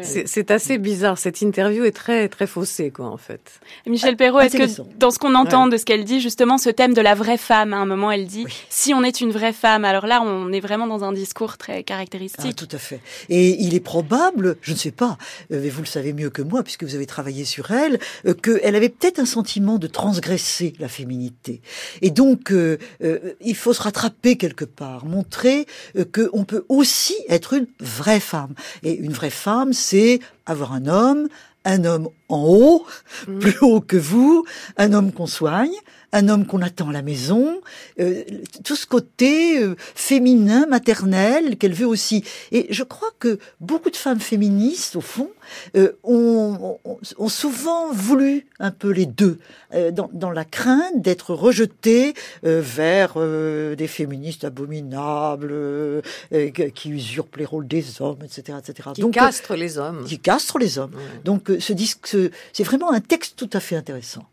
[0.02, 1.18] c'est assez bizarre.
[1.18, 3.60] Cette interview est très très faussée, quoi, en fait.
[3.86, 6.94] Michel Perrault, est-ce que dans ce qu'on entend de ce qu'elle dit, justement, ce thème
[6.94, 9.84] de la vraie femme, à un moment, elle dit si on est une vraie femme.
[9.84, 12.44] Alors là, on est vraiment dans un discours très caractéristique.
[12.50, 13.00] Ah, tout à fait.
[13.28, 15.18] Et il est probable, je ne sais pas,
[15.52, 18.34] euh, mais vous le savez mieux que moi, puisque vous avez travaillé sur elle, euh,
[18.34, 21.60] qu'elle avait peut-être un sentiment de transgresser la féminité.
[22.02, 22.78] Et donc, euh,
[23.40, 25.66] il faut se rattraper quelque part, montrer
[26.12, 28.54] qu'on peut aussi être une vraie femme.
[28.82, 31.28] Et une vraie femme, c'est avoir un homme,
[31.64, 32.86] un homme en haut,
[33.26, 33.38] mm.
[33.38, 34.44] plus haut que vous,
[34.76, 35.74] un homme qu'on soigne,
[36.12, 37.60] un homme qu'on attend à la maison,
[38.00, 38.22] euh,
[38.64, 42.24] tout ce côté euh, féminin, maternel qu'elle veut aussi.
[42.50, 45.30] Et je crois que beaucoup de femmes féministes, au fond,
[45.76, 49.38] euh, ont, ont, souvent voulu un peu les deux,
[49.92, 56.02] dans, dans, la crainte d'être rejetées vers des féministes abominables,
[56.74, 58.58] qui usurpent les rôles des hommes, etc.
[58.58, 58.90] etc.
[58.94, 60.04] Qui castrent les hommes.
[60.04, 60.92] Qui castrent les hommes.
[61.24, 62.16] Donc ce disque,
[62.52, 64.24] c'est vraiment un texte tout à fait intéressant.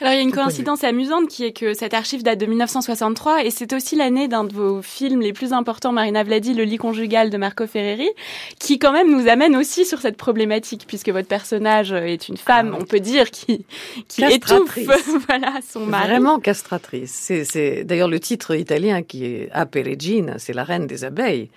[0.00, 3.44] Alors il y a une coïncidence amusante qui est que cette archive date de 1963
[3.44, 6.78] et c'est aussi l'année d'un de vos films les plus importants, Marina Vladi, Le lit
[6.78, 8.08] conjugal de Marco Ferreri,
[8.58, 12.72] qui quand même nous amène aussi sur cette problématique puisque votre personnage est une femme,
[12.74, 13.64] ah on peut dire, qui,
[14.08, 14.78] qui étouffe
[15.28, 16.08] voilà, son mari.
[16.08, 17.32] Vraiment castratrice.
[17.44, 21.50] C'est d'ailleurs le titre italien qui est Ape Regina, c'est la reine des abeilles.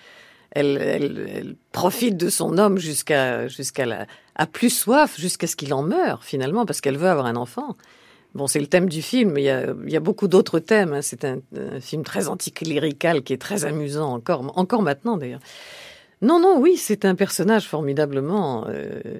[0.60, 5.84] Elle, profite de son homme jusqu'à jusqu'à la a plus soif jusqu'à ce qu'il en
[5.84, 7.76] meure finalement parce qu'elle veut avoir un enfant.
[8.36, 10.93] Bon, c'est le thème du film, il y a, il y a beaucoup d'autres thèmes.
[10.93, 11.02] Hein.
[11.02, 11.39] C'est un,
[11.82, 15.39] film très anticlérical qui est très amusant encore, encore maintenant d'ailleurs.
[16.22, 18.65] Non, non, oui, c'est un personnage formidablement.
[18.67, 19.20] Euh,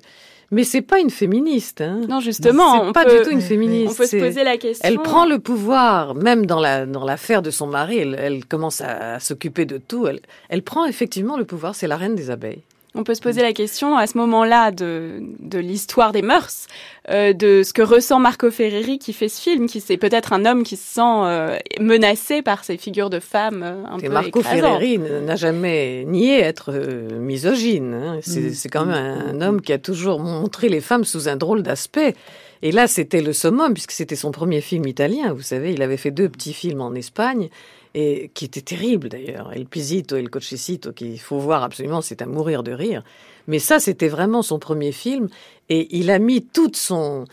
[0.52, 1.82] mais c'est pas une féministe.
[1.82, 2.02] Hein.
[2.08, 3.92] Non, justement, c'est pas du tout une féministe.
[3.92, 4.88] On peut se poser la question.
[4.88, 7.98] Elle prend le pouvoir, même dans la dans l'affaire de son mari.
[7.98, 10.08] Elle, elle commence à, à s'occuper de tout.
[10.08, 11.76] Elle, elle prend effectivement le pouvoir.
[11.76, 12.62] C'est la reine des abeilles.
[12.96, 16.68] On peut se poser la question à ce moment-là de, de l'histoire des mœurs,
[17.10, 20.46] euh, de ce que ressent Marco Ferreri qui fait ce film, qui c'est peut-être un
[20.46, 24.42] homme qui se sent euh, menacé par ces figures de femmes euh, un peu Marco
[24.42, 26.72] Ferreri n'a jamais nié être
[27.20, 27.94] misogyne.
[27.94, 28.18] Hein.
[28.26, 28.54] Mm.
[28.54, 32.16] C'est quand même un, homme qui a toujours montré les femmes sous un drôle d'aspect.
[32.64, 35.34] Et là, c'était le summum, puisque c'était son premier film italien.
[35.34, 37.50] Vous savez, il avait fait deux petits films en Espagne
[38.00, 39.52] et qui était terrible d'ailleurs.
[39.54, 43.04] El Pisito et El Cochecito, qu'il faut voir absolument, c'est à mourir de rire.
[43.48, 45.30] Mais ça, c'était vraiment son premier film,
[45.70, 47.26] et il a mis son,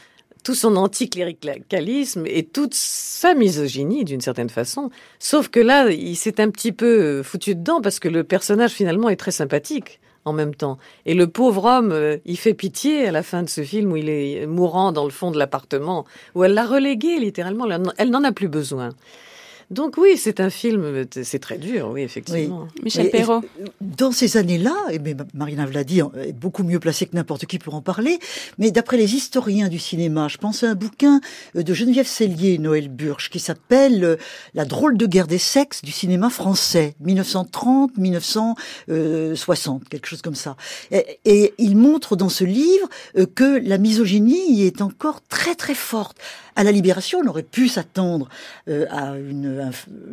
[0.43, 4.89] tout son anticléricalisme et toute sa misogynie d'une certaine façon.
[5.19, 9.11] Sauf que là, il s'est un petit peu foutu dedans parce que le personnage finalement
[9.11, 10.79] est très sympathique en même temps.
[11.05, 13.97] Et le pauvre homme, euh, il fait pitié à la fin de ce film où
[13.97, 17.67] il est mourant dans le fond de l'appartement, où elle l'a relégué littéralement,
[17.99, 18.89] elle n'en a plus besoin.
[19.71, 22.69] Donc oui, c'est un film, c'est très dur, oui, effectivement.
[22.83, 23.43] Michel Perrault.
[23.81, 25.01] Dans ces années-là, et
[25.35, 28.19] Marina Vladi est beaucoup mieux placée que n'importe qui pour en parler,
[28.59, 31.21] mais d'après les historiens du cinéma, je pense à un bouquin
[31.57, 34.17] euh, de Geneviève Cellier et Noël Burch qui s'appelle euh,
[34.55, 40.57] La drôle de guerre des sexes du cinéma français, 1930-1960, quelque chose comme ça.
[40.91, 45.75] Et, et, il montre dans ce livre euh, que la misogynie est encore très très
[45.75, 46.19] forte
[46.57, 48.29] à la libération, on aurait pu s'attendre
[48.69, 49.73] euh, à une,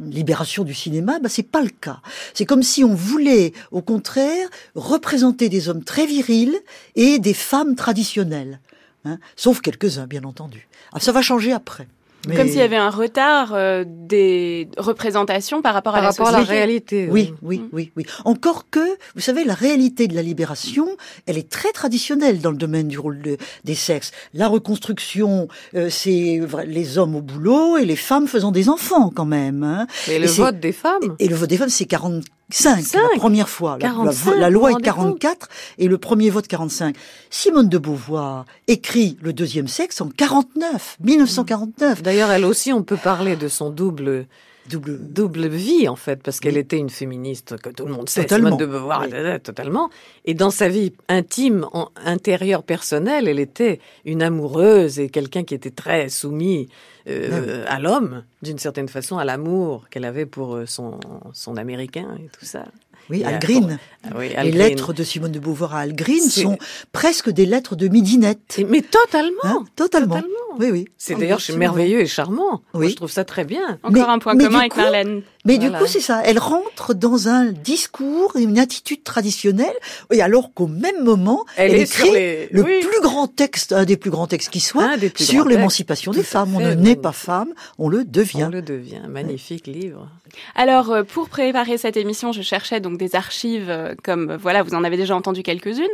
[0.10, 2.01] libération du cinéma, bah c'est pas le cas.
[2.34, 6.58] C'est comme si on voulait, au contraire, représenter des hommes très virils
[6.95, 8.60] et des femmes traditionnelles,
[9.06, 10.67] hein, sauf quelques-uns, bien entendu.
[10.93, 11.88] Ah, ça va changer après.
[12.25, 16.31] Comme s'il y avait un retard euh, des représentations par rapport, à, la rapport à
[16.31, 17.07] la réalité.
[17.10, 17.69] Oui, oui, mm.
[17.71, 18.05] oui, oui.
[18.25, 20.88] Encore que, vous savez, la réalité de la libération,
[21.25, 23.21] elle est très traditionnelle dans le domaine du rôle
[23.63, 24.12] des sexes.
[24.34, 29.25] La reconstruction, euh, c'est les hommes au boulot et les femmes faisant des enfants quand
[29.25, 29.63] même.
[29.63, 29.88] Hein.
[30.10, 33.49] Et le vote des femmes Et le vote des femmes, c'est 40 5, la première
[33.49, 33.77] fois.
[33.79, 36.95] La, loi est 44 et le premier vote 45.
[37.29, 42.01] Simone de Beauvoir écrit Le deuxième sexe en 49, 1949.
[42.01, 44.27] D'ailleurs, elle aussi, on peut parler de son double
[44.69, 44.97] double.
[45.00, 48.56] Double vie en fait parce qu'elle était une féministe que tout le monde sait totalement.
[48.56, 49.06] De Beauvoir
[49.43, 49.89] totalement.
[50.26, 55.54] Et dans sa vie intime en intérieure personnelle elle était une amoureuse et quelqu'un qui
[55.54, 56.69] était très soumis
[57.08, 61.00] euh, à l'homme, d'une certaine façon, à l'amour qu'elle avait pour euh, son,
[61.34, 62.65] son américain et tout ça.
[63.09, 63.79] Oui, Algreen.
[64.03, 66.57] Ah oui, Les lettres de Simone de Beauvoir à Algreen sont
[66.91, 68.61] presque des lettres de midinette.
[68.67, 70.21] Mais totalement, hein totalement.
[70.59, 70.85] Oui, oui.
[70.97, 72.61] C'est d'ailleurs merveilleux et charmant.
[72.73, 72.79] Oui.
[72.79, 73.79] Moi, je trouve ça très bien.
[73.83, 75.21] Encore un point commun avec Marlène.
[75.45, 76.21] Mais du coup, c'est ça.
[76.23, 79.73] Elle rentre dans un discours et une attitude traditionnelle,
[80.12, 84.27] et alors qu'au même moment, elle, écrit le plus grand texte, un des plus grands
[84.27, 86.56] textes qui soit, sur l'émancipation des femmes.
[86.56, 88.45] On ne naît pas femme, on le devient.
[88.47, 89.01] On le devient.
[89.08, 90.08] Magnifique livre.
[90.56, 94.73] Alors, euh, pour préparer cette émission, je cherchais donc des archives euh, comme, voilà, vous
[94.73, 95.88] en avez déjà entendu quelques-unes.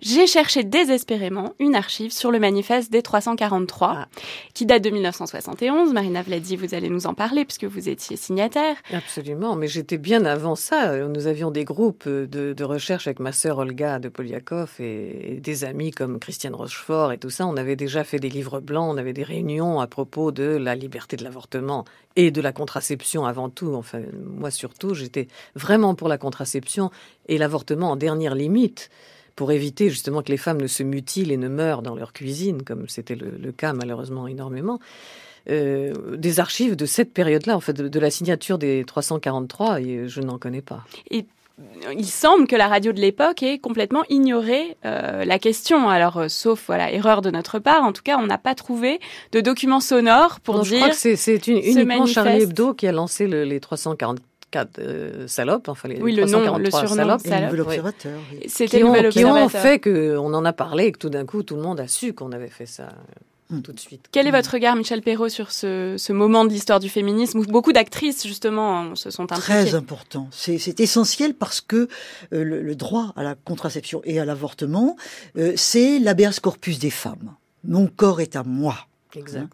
[0.00, 4.08] J'ai cherché désespérément une archive sur le manifeste des 343, ah.
[4.54, 5.92] qui date de 1971.
[5.92, 8.76] Marina Vladi, vous allez nous en parler puisque vous étiez signataire.
[8.92, 10.96] Absolument, mais j'étais bien avant ça.
[11.08, 15.92] Nous avions des groupes de, recherche avec ma sœur Olga de Poliakov et, des amis
[15.92, 17.46] comme Christiane Rochefort et tout ça.
[17.46, 20.74] On avait déjà fait des livres blancs, on avait des réunions à propos de la
[20.74, 23.74] liberté de l'avortement et de la contraception avant tout.
[23.74, 26.90] Enfin, moi surtout, j'étais vraiment pour la contraception
[27.28, 28.90] et l'avortement en dernière limite
[29.36, 32.62] pour éviter justement que les femmes ne se mutilent et ne meurent dans leur cuisine,
[32.62, 34.78] comme c'était le, cas malheureusement énormément.
[35.50, 40.20] Euh, des archives de cette période-là, en fait, de, la signature des 343, et je
[40.20, 40.84] n'en connais pas.
[41.10, 41.26] Et
[41.96, 45.88] il semble que la radio de l'époque ait complètement ignoré euh, la question.
[45.88, 49.00] Alors, euh, sauf voilà erreur de notre part, en tout cas, on n'a pas trouvé
[49.32, 50.70] de documents sonores pour dire.
[50.70, 56.00] Je crois que c'est uniquement Charlie Hebdo qui a lancé les 344 salopes, enfin les
[56.00, 57.52] oui, le nom, le surnom salopes, salope.
[57.52, 58.20] l'observateur.
[58.46, 61.56] C'était qui, qui ont fait qu'on en a parlé et que tout d'un coup tout
[61.56, 62.90] le monde a su qu'on avait fait ça.
[63.52, 63.60] Hmm.
[63.60, 64.06] tout de suite.
[64.12, 67.72] Quel est votre regard, Michel Perrault, sur ce, moment de l'histoire du féminisme où beaucoup
[67.72, 69.42] d'actrices, justement, se sont impliquées?
[69.42, 70.28] Très important.
[70.32, 71.88] C'est essentiel parce que
[72.32, 74.96] euh, le, droit à la contraception et à l'avortement,
[75.36, 77.34] euh, c'est l'habeas corpus des femmes.
[77.64, 78.76] Mon corps est à moi.
[79.14, 79.42] Exact.
[79.42, 79.48] Hein.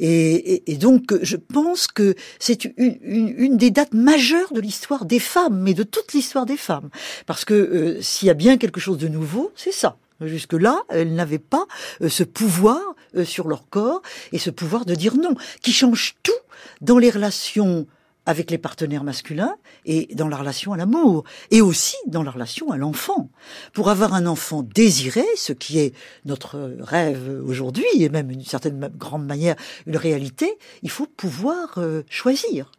[0.00, 5.60] Et, donc, je pense que c'est une, une, des dates majeures de l'histoire des femmes,
[5.60, 6.90] mais de toute l'histoire des femmes.
[7.26, 9.96] Parce que euh, s'il y a bien quelque chose de nouveau, c'est ça.
[10.20, 11.66] Jusque-là, elles n'avaient pas
[12.00, 12.80] euh, ce pouvoir
[13.16, 14.02] euh, sur leur corps
[14.32, 16.32] et ce pouvoir de dire non, qui change tout
[16.80, 17.86] dans les relations
[18.26, 22.72] avec les partenaires masculins et dans la relation à l'amour et aussi dans la relation
[22.72, 23.30] à l'enfant.
[23.72, 28.90] Pour avoir un enfant désiré, ce qui est notre rêve aujourd'hui et même d'une certaine
[28.96, 29.54] grande manière
[29.86, 32.72] une réalité, il faut pouvoir euh, choisir.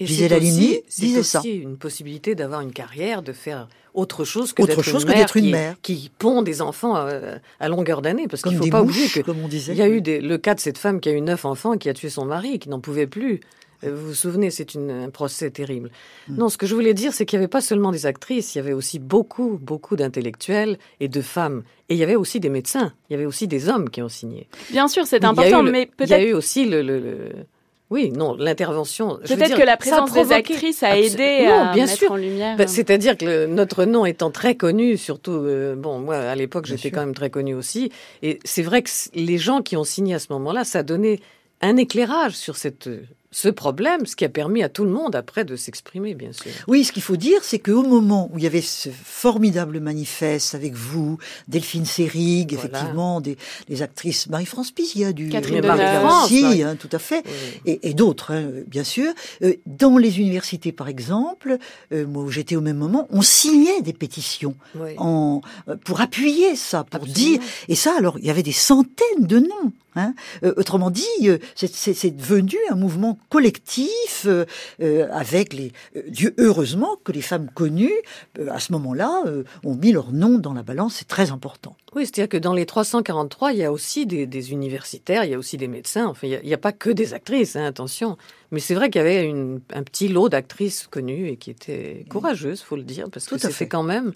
[0.00, 0.32] Hein, choisir.
[0.32, 4.86] Et c'est aussi, aussi une possibilité d'avoir une carrière, de faire autre chose que d'être
[4.86, 8.28] une, mère, une mère qui, pond des enfants euh, à, longueur d'année.
[8.28, 9.72] Parce qu'il ne faut pas oublier que comme on disait.
[9.72, 11.78] il y a eu le cas de cette femme qui a eu neuf enfants et
[11.78, 13.40] qui a tué son mari et qui n'en pouvait plus.
[13.84, 15.90] Euh, vous vous souvenez, c'est un procès terrible.
[16.28, 16.36] Hmm.
[16.36, 18.58] Non, ce que je voulais dire, c'est qu'il n'y avait pas seulement des actrices, il
[18.58, 21.62] y avait aussi beaucoup, beaucoup d'intellectuels et de femmes.
[21.88, 24.08] Et il y avait aussi des médecins, il y avait aussi des hommes qui ont
[24.08, 24.48] signé.
[24.70, 26.10] Bien sûr, c'est important, mais peut-être...
[26.18, 27.46] Il y a eu aussi le
[27.88, 29.18] oui, non, l'intervention.
[29.26, 32.56] Peut-être que la présence des actrices a aidé à bien mettre en lumière.
[32.56, 36.90] Bah, c'est-à-dire que notre nom étant très connu, surtout, euh, bon, moi à l'époque j'étais
[36.90, 40.18] quand même très connu aussi, et c'est vrai que les gens qui ont signé à
[40.18, 41.20] ce moment-là, ça donnait
[41.60, 42.88] un éclairage sur cette
[43.36, 46.50] ce problème, ce qui a permis à tout le monde après de s'exprimer, bien sûr.
[46.68, 50.54] Oui, ce qu'il faut dire, c'est qu'au moment où il y avait ce formidable manifeste
[50.54, 53.36] avec vous, Delphine Seyrig, effectivement, des,
[53.68, 57.26] les actrices Marie-France Pizia du Catherine aussi, hein, tout à fait,
[57.66, 59.12] et, d'autres, hein, bien sûr.
[59.42, 61.58] Euh, dans les universités, par exemple,
[61.92, 64.56] euh, moi où j'étais au même moment, on signait des pétitions
[64.96, 69.26] en, euh, pour appuyer ça, pour dire, et ça, alors, il y avait des centaines
[69.26, 69.72] de noms.
[69.98, 70.12] Hein.
[70.58, 71.06] autrement dit,
[71.54, 74.44] c'est devenu un mouvement collectif euh,
[74.80, 77.92] euh, avec les euh, Dieu heureusement que les femmes connues
[78.50, 79.22] à ce moment-là
[79.64, 81.76] ont mis leur nom dans la balance, c'est très important.
[81.94, 85.38] Oui, c'est-à-dire que dans les 343, il y a aussi des, universitaires, il y a
[85.38, 86.06] aussi des médecins.
[86.06, 88.16] Enfin, il n'y a, pas que des actrices, hein, attention.
[88.50, 89.28] Mais c'est vrai qu'il y avait
[89.72, 93.68] un petit lot d'actrices connues et qui étaient courageuses, faut le dire, parce que c'était
[93.68, 94.12] quand même,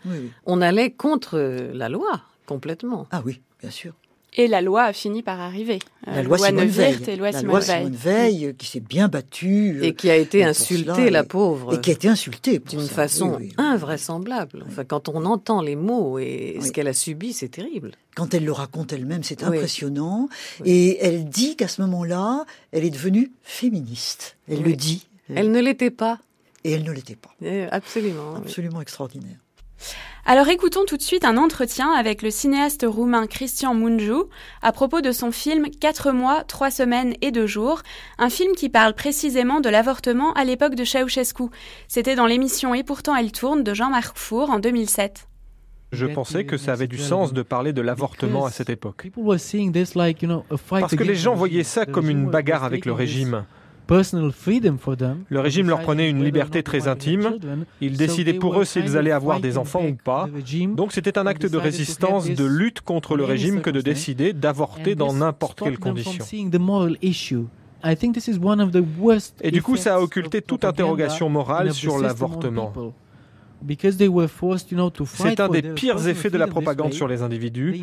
[0.46, 3.06] on allait contre la loi complètement.
[3.10, 3.94] Ah oui, bien sûr.
[4.36, 5.80] Et la loi a fini par arriver.
[6.06, 6.98] Euh, la loi, Simone Veil.
[7.08, 9.78] Et loi la Simone loi Simone Veil, euh, qui s'est bien battue.
[9.80, 11.74] Euh, et qui a été insultée, la pauvre.
[11.74, 12.60] Et qui a été insultée.
[12.60, 14.64] D'une façon invraisemblable.
[14.68, 17.92] Enfin, quand on entend les mots et ce qu'elle a subi, c'est terrible.
[18.14, 20.28] Quand elle le raconte elle-même, c'est impressionnant.
[20.64, 24.36] Et elle dit qu'à ce moment-là, elle est devenue féministe.
[24.48, 25.06] Elle le dit.
[25.34, 26.18] Elle ne l'était pas.
[26.62, 27.34] Et elle ne l'était pas.
[27.70, 28.36] absolument.
[28.36, 29.38] Absolument extraordinaire.
[30.26, 34.24] Alors écoutons tout de suite un entretien avec le cinéaste roumain Christian Mungiu
[34.62, 37.82] à propos de son film Quatre mois, trois semaines et deux jours,
[38.18, 41.44] un film qui parle précisément de l'avortement à l'époque de Ceausescu.
[41.88, 45.26] C'était dans l'émission Et pourtant elle tourne de Jean-Marc Four en 2007.
[45.92, 49.10] Je pensais que ça avait du sens de parler de l'avortement à cette époque.
[50.68, 53.44] Parce que les gens voyaient ça comme une bagarre avec le régime.
[55.28, 57.38] Le régime leur prenait une liberté très intime.
[57.80, 60.28] Ils décidaient pour eux s'ils allaient avoir des enfants ou pas.
[60.76, 64.94] Donc c'était un acte de résistance, de lutte contre le régime que de décider d'avorter
[64.94, 66.24] dans n'importe quelle condition.
[69.42, 72.72] Et du coup, ça a occulté toute interrogation morale sur l'avortement.
[75.14, 77.82] C'est un des pires effets de la propagande sur les individus.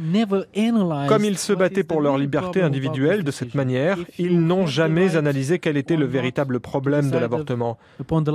[1.08, 5.60] Comme ils se battaient pour leur liberté individuelle de cette manière, ils n'ont jamais analysé
[5.60, 7.78] quel était le véritable problème de l'avortement.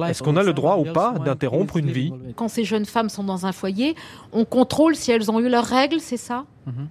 [0.08, 3.24] Est-ce qu'on a le droit ou pas d'interrompre une vie Quand ces jeunes femmes sont
[3.24, 3.94] dans un foyer,
[4.32, 6.44] on contrôle si elles ont eu leurs règles, c'est ça?
[6.68, 6.86] Mm-hmm.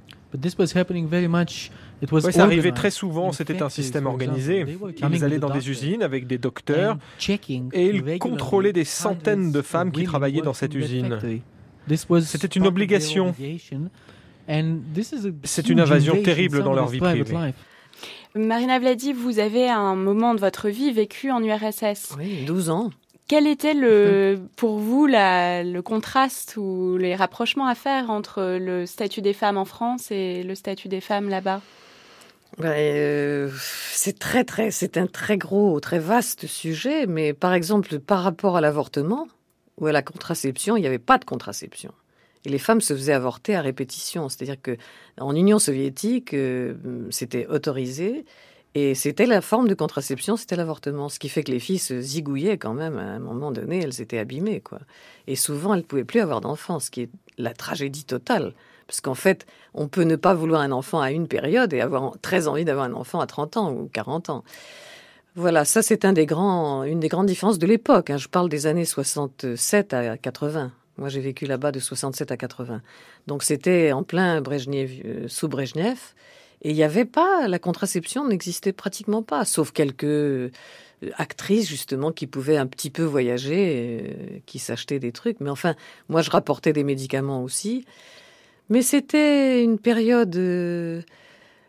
[2.12, 4.66] Oui, ça arrivait très souvent, c'était un système organisé.
[5.12, 6.98] Ils allaient dans des usines avec des docteurs
[7.74, 11.20] et ils contrôlaient des centaines de femmes qui travaillaient dans cette usine.
[12.22, 13.34] C'était une obligation.
[15.44, 17.54] C'est une invasion terrible dans leur vie privée.
[18.34, 22.16] Marina Vladi, vous avez à un moment de votre vie vécu en URSS.
[22.18, 22.90] Oui, 12 ans.
[23.28, 29.22] Quel était le, pour vous le contraste ou les rapprochements à faire entre le statut
[29.22, 31.62] des femmes en France et le statut des femmes là-bas?
[32.60, 37.08] C'est très très, c'est un très gros, très vaste sujet.
[37.08, 39.28] Mais par exemple, par rapport à l'avortement
[39.78, 41.94] ou à la contraception, il n'y avait pas de contraception.
[42.46, 44.30] Et les femmes se faisaient avorter à répétition.
[44.30, 44.78] C'est-à-dire que
[45.20, 46.76] en Union soviétique, euh,
[47.10, 48.26] c'était autorisé.
[48.74, 51.10] Et c'était la forme de contraception, c'était l'avortement.
[51.10, 52.98] Ce qui fait que les filles se zigouillaient quand même.
[52.98, 54.80] À un moment donné, elles étaient abîmées, quoi.
[55.28, 58.54] Et souvent, elles ne pouvaient plus avoir d'enfants, ce qui est la tragédie totale.
[58.92, 62.20] Parce qu'en fait, on peut ne pas vouloir un enfant à une période et avoir
[62.22, 64.44] très envie d'avoir un enfant à 30 ans ou 40 ans.
[65.36, 68.10] Voilà, ça c'est un des grands, une des grandes différences de l'époque.
[68.10, 68.18] Hein.
[68.18, 70.74] Je parle des années 67 à 80.
[70.98, 72.82] Moi, j'ai vécu là-bas de 67 à 80.
[73.28, 75.98] Donc c'était en plein Brejnev, euh, sous Brejnev.
[76.62, 80.52] Et il n'y avait pas, la contraception n'existait pratiquement pas, sauf quelques euh,
[81.16, 85.40] actrices justement qui pouvaient un petit peu voyager, euh, qui s'achetaient des trucs.
[85.40, 85.76] Mais enfin,
[86.10, 87.86] moi je rapportais des médicaments aussi.
[88.72, 90.34] Mais c'était une période.
[90.38, 91.02] Euh,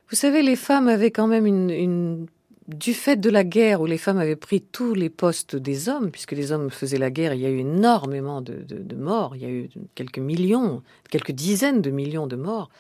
[0.08, 2.26] vous savez, les femmes avaient quand même une,
[2.68, 6.12] du fait de la guerre où les femmes avaient pris tous les postes des hommes,
[6.12, 9.44] puisque les hommes faisaient la guerre, il y a eu énormément de, morts, il y
[9.44, 10.80] a eu quelques millions,
[11.10, 12.70] quelques dizaines de millions de morts.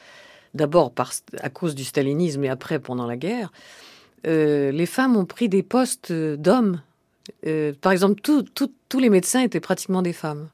[0.54, 0.92] D'abord
[1.40, 3.50] à cause du stalinisme et après pendant la guerre.
[4.28, 6.80] Euh, les femmes ont pris des postes d'hommes.
[7.48, 10.48] Euh, par exemple, tous les médecins étaient pratiquement des femmes.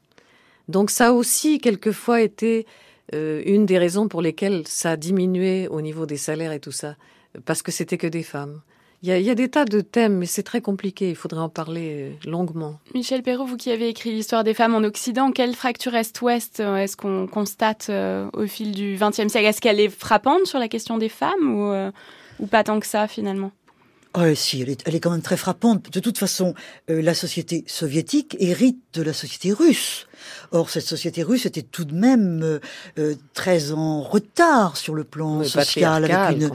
[0.68, 2.66] Donc ça aussi quelquefois été
[3.14, 6.72] euh, une des raisons pour lesquelles ça a diminué au niveau des salaires et tout
[6.72, 6.96] ça,
[7.44, 8.60] parce que c'était que des femmes.
[9.02, 11.08] Il y, a, des tas de thèmes, mais c'est très compliqué.
[11.08, 12.80] Il faudrait en parler euh, longuement.
[12.94, 16.74] Michel Perrault, vous qui avez écrit l'histoire des femmes en Occident, quelle fracture Est-Ouest euh,
[16.74, 17.92] est-ce qu'on constate
[18.32, 19.46] au fil du XXe siècle?
[19.46, 21.72] Est-ce qu'elle est frappante sur la question des femmes ou,
[22.40, 23.52] ou pas tant que ça finalement?
[24.14, 25.92] Oh, si, elle est, elle est quand même très frappante.
[25.92, 26.54] De toute façon,
[26.88, 30.07] la société soviétique hérite de la société russe.
[30.52, 32.58] Or, cette société russe était tout de même euh,
[32.98, 36.50] euh, très en retard sur le plan social, avec une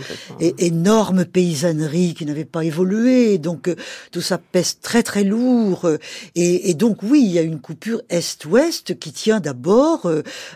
[0.57, 3.37] énorme paysannerie qui n'avait pas évolué.
[3.37, 3.75] Donc, euh,
[4.11, 5.89] tout ça pèse très très lourd.
[6.35, 10.09] Et, et, donc, oui, il y a une coupure est-ouest qui tient d'abord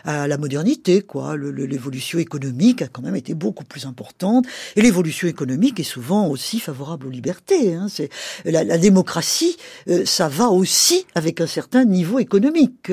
[0.04, 1.02] à la modernité.
[1.02, 1.36] quoi.
[1.36, 4.46] L'évolution économique a quand même été beaucoup plus importante.
[4.76, 7.74] Et l'évolution économique est souvent aussi favorable aux libertés.
[7.74, 7.86] Hein.
[7.88, 8.08] C'est
[8.44, 9.56] la, la, démocratie,
[10.04, 12.90] ça va aussi avec un certain niveau économique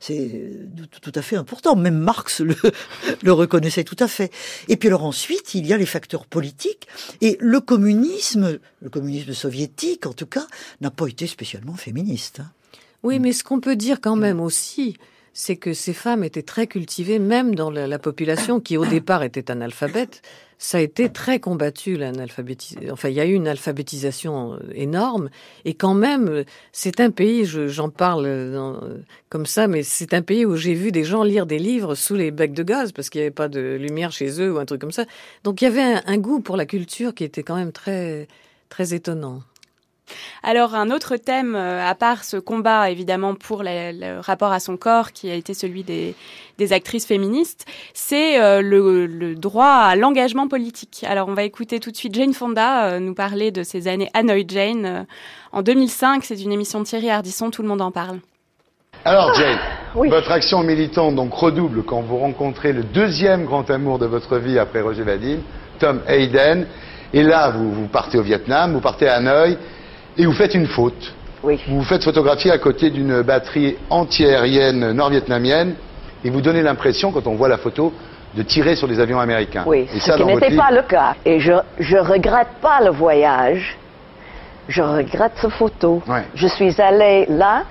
[0.00, 0.50] c'est
[1.00, 1.76] tout à fait important.
[1.76, 2.56] Même Marx le,
[3.22, 4.32] le reconnaissait tout à fait.
[4.68, 6.88] Et puis alors ensuite, il y a les facteurs politiques.
[7.20, 10.46] Et le communisme, le communisme soviétique en tout cas,
[10.80, 12.40] n'a pas été spécialement féministe.
[12.40, 12.50] Hein.
[13.02, 14.96] Oui, mais ce qu'on peut dire quand même aussi,
[15.38, 19.50] c'est que ces femmes étaient très cultivées, même dans la, population qui au départ était
[19.50, 20.22] analphabète.
[20.56, 22.90] Ça a été très combattu, l'analphabétisation.
[22.90, 25.28] Enfin, il y a eu une alphabétisation euh, énorme.
[25.66, 28.78] Et quand même, c'est un pays, j'en parle euh,
[29.28, 32.14] comme ça, mais c'est un pays où j'ai vu des gens lire des livres sous
[32.14, 34.64] les becs de gaz parce qu'il n'y avait pas de lumière chez eux ou un
[34.64, 35.04] truc comme ça.
[35.44, 38.26] Donc il y avait un, un goût pour la culture qui était quand même très,
[38.70, 39.42] très étonnant.
[40.42, 44.76] Alors un autre thème, euh, à part ce combat évidemment pour le rapport à son
[44.76, 46.14] corps qui a été celui des,
[46.72, 51.04] actrices féministes, c'est euh, le, droit à l'engagement politique.
[51.06, 54.08] Alors on va écouter tout de suite Jane Fonda euh, nous parler de ses années
[54.14, 55.06] Hanoi Jane.
[55.52, 58.20] en 2005, c'est une émission de Thierry Ardisson, tout le monde en parle.
[59.04, 59.58] Alors Jane,
[59.94, 64.58] votre action militante donc redouble quand vous rencontrez le deuxième grand amour de votre vie
[64.58, 65.38] après Roger Vadim,
[65.78, 66.66] Tom Hayden.
[67.12, 69.56] Et là, vous, vous partez au Vietnam, vous partez à Hanoï,
[70.18, 71.14] et vous faites une faute.
[71.42, 71.60] Oui.
[71.68, 75.74] Vous vous faites photographier à côté d'une batterie antiaérienne nord-vietnamienne
[76.24, 77.92] et vous donnez l'impression, quand on voit la photo,
[78.34, 79.64] de tirer sur des avions américains.
[79.66, 81.14] Oui, ce qui n'était pas le cas.
[81.24, 83.76] Et je ne regrette pas le voyage,
[84.68, 86.02] je regrette cette photo.
[86.34, 87.62] Je suis allée là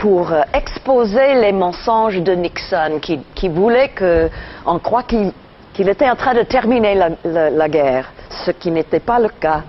[0.00, 6.16] pour euh, exposer les mensonges de Nixon, qui, qui voulait qu'on croit qu'il était en
[6.16, 6.94] train de terminer
[7.24, 8.12] la guerre,
[8.44, 9.62] ce qui n'était pas le cas.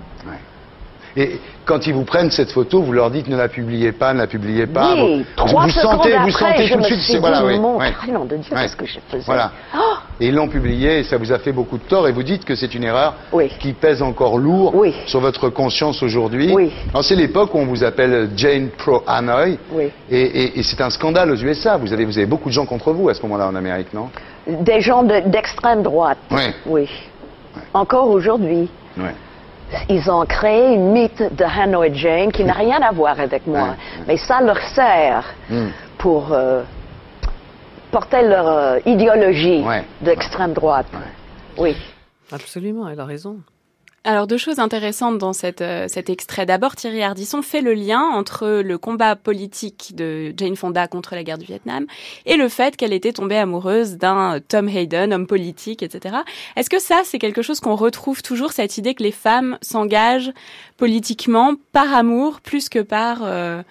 [1.16, 4.18] Et quand ils vous prennent cette photo, vous leur dites ne la publiez pas, ne
[4.18, 4.94] la publiez pas.
[4.94, 6.98] Oui, trois vous, sentez, vous sentez tout de suite.
[6.98, 7.78] Dit, voilà, oui, mon
[8.24, 9.52] de Dieu, qu'est-ce que je faisais Voilà.
[9.74, 9.78] Oh
[10.20, 12.08] et ils l'ont publié et ça vous a fait beaucoup de tort.
[12.08, 13.14] Et vous dites que c'est une erreur
[13.60, 14.74] qui pèse encore lourd
[15.06, 16.52] sur votre conscience aujourd'hui.
[16.52, 16.72] Oui.
[17.02, 19.58] c'est l'époque où on vous appelle Jane Pro Hanoi.
[19.72, 19.90] Oui.
[20.10, 21.76] Et, c'est un scandale aux USA.
[21.76, 24.10] Vous avez, vous avez beaucoup de gens contre vous à ce moment-là en Amérique, non?
[24.46, 26.18] Des gens d'extrême droite.
[26.30, 26.42] Oui.
[26.66, 26.88] Oui.
[27.74, 28.68] Encore aujourd'hui.
[28.96, 29.10] Oui
[29.88, 33.76] ils ont créé une mythe de Hanoi Jane qui n'a rien à voir avec moi.
[34.06, 35.68] Mais ça leur sert hmm.
[35.98, 36.62] pour euh,
[37.90, 39.64] porter leur euh, idéologie
[40.00, 40.86] d'extrême droite.
[41.56, 41.76] Oui.
[42.32, 43.38] Absolument, elle a raison.
[44.08, 46.46] Alors deux choses intéressantes dans euh, cet extrait.
[46.46, 51.22] D'abord, Thierry Ardisson fait le lien entre le combat politique de Jane Fonda contre la
[51.22, 51.84] guerre du Vietnam
[52.24, 56.16] et le fait qu'elle était tombée amoureuse d'un Tom Hayden, homme politique, etc.
[56.56, 60.32] Est-ce que ça, c'est quelque chose qu'on retrouve toujours, cette idée que les femmes s'engagent
[60.78, 63.18] politiquement par amour plus que par...
[63.24, 63.62] Euh,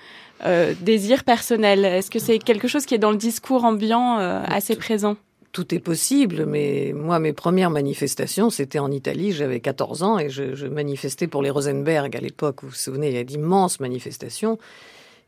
[0.46, 1.84] euh, désir personnel?
[1.84, 5.18] Est-ce que c'est quelque chose qui est dans le discours ambiant assez présent?
[5.52, 9.32] Tout est possible, mais moi, mes premières manifestations, c'était en Italie.
[9.32, 12.60] J'avais 14 ans et je, manifestais pour les Rosenberg à l'époque.
[12.62, 14.60] Vous vous souvenez, il y a d'immenses manifestations.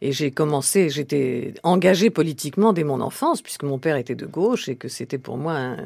[0.01, 4.69] Et j'ai commencé, j'étais engagée politiquement dès mon enfance, puisque mon père était de gauche
[4.69, 5.77] et que c'était pour moi un,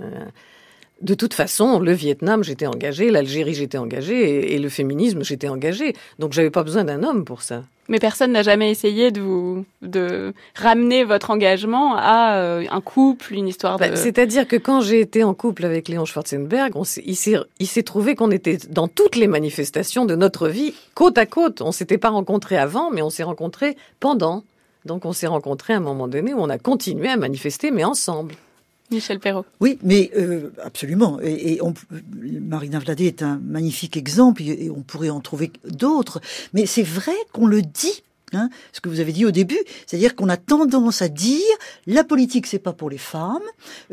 [1.02, 5.94] de toute façon, le Vietnam, j'étais engagé, l'Algérie, j'étais engagé, et, le féminisme, j'étais engagé.
[6.20, 7.64] Donc, j'avais pas besoin d'un homme pour ça.
[7.90, 13.34] Mais personne n'a jamais essayé de vous de ramener votre engagement à euh, un couple,
[13.34, 13.96] une histoire bah, de.
[13.96, 17.16] C'est-à-dire que quand j'ai été en couple avec Léon Schwarzenberg, on il
[17.68, 21.62] s'est trouvé qu'on était dans toutes les manifestations de notre vie, côte à côte.
[21.62, 24.44] On s'était pas rencontrés avant, mais on s'est rencontrés pendant.
[24.86, 27.84] Donc, on s'est rencontrés à un moment donné où on a continué à manifester, mais
[27.84, 28.36] ensemble.
[28.94, 29.46] Michel Perrault.
[29.60, 31.20] Oui, mais euh, absolument.
[31.22, 31.60] Et,
[32.42, 36.22] Marina Vladé est un magnifique exemple, et on pourrait en trouver d'autres.
[36.54, 38.04] Mais c'est vrai qu'on le dit
[38.36, 41.40] Hein, ce que vous avez dit au début, c'est-à-dire qu'on a tendance à dire
[41.86, 43.44] la politique c'est pas pour les femmes,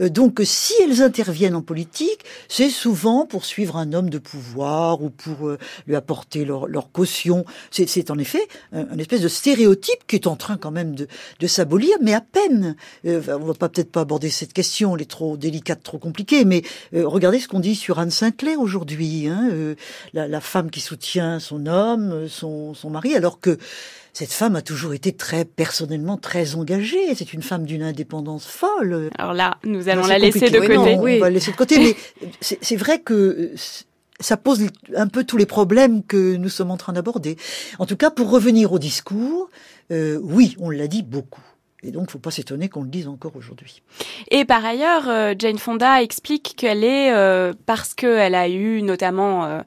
[0.00, 5.02] euh, donc si elles interviennent en politique, c'est souvent pour suivre un homme de pouvoir
[5.02, 7.44] ou pour euh, lui apporter leur, caution.
[7.70, 8.40] C'est en effet
[8.72, 11.06] un, espèce de stéréotype qui est en train quand même de,
[11.38, 12.76] de s'abolir, mais à peine.
[13.04, 16.44] Euh, on va pas peut-être pas aborder cette question, elle est trop délicate, trop compliquée,
[16.44, 16.62] mais
[16.94, 19.50] regardez ce qu'on dit sur Anne Sinclair aujourd'hui, hein,
[20.14, 23.58] la, la, femme qui soutient son homme, son, son mari, alors que
[24.12, 27.14] cette femme a toujours été très personnellement très engagée.
[27.14, 29.10] C'est une femme d'une indépendance folle.
[29.18, 30.96] Alors là, nous allons la laisser de côté.
[30.98, 31.16] oui.
[31.16, 31.96] On va la laisser de côté, mais
[32.40, 33.54] c'est vrai que euh,
[34.20, 37.36] ça pose un peu tous les problèmes que nous sommes en train d'aborder.
[37.78, 39.48] En tout cas, pour revenir au discours,
[39.90, 41.42] euh, oui, on l'a dit beaucoup.
[41.82, 43.82] Et donc, il ne faut pas s'étonner qu'on le dise encore aujourd'hui.
[44.30, 49.46] Et par ailleurs, euh, Jane Fonda explique qu'elle est, euh, parce qu'elle a eu notamment,
[49.46, 49.60] euh,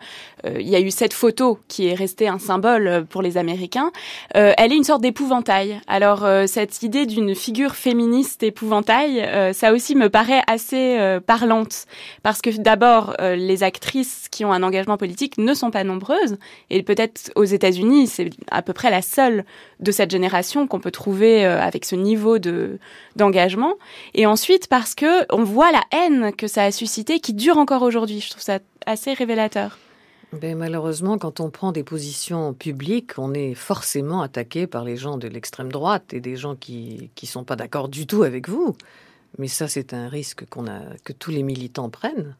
[0.45, 3.91] il y a eu cette photo qui est restée un symbole pour les Américains,
[4.33, 5.81] elle est une sorte d'épouvantail.
[5.87, 11.85] Alors, cette idée d'une figure féministe épouvantail, ça aussi me paraît assez parlante.
[12.23, 16.37] Parce que d'abord, les actrices qui ont un engagement politique ne sont pas nombreuses.
[16.69, 19.45] Et peut-être aux États-Unis, c'est à peu près la seule
[19.79, 22.79] de cette génération qu'on peut trouver avec ce niveau de
[23.15, 23.75] d'engagement
[24.13, 27.83] et ensuite parce que on voit la haine que ça a suscité qui dure encore
[27.83, 28.21] aujourd'hui.
[28.21, 29.77] Je trouve ça assez révélateur.
[30.41, 35.17] Ben, malheureusement, quand on prend des positions publiques, on est forcément attaqué par les gens
[35.17, 38.75] de l'extrême droite et des gens qui qui sont pas d'accord du tout avec vous.
[39.37, 42.35] Mais ça, c'est un risque qu'on a que tous les militants prennent.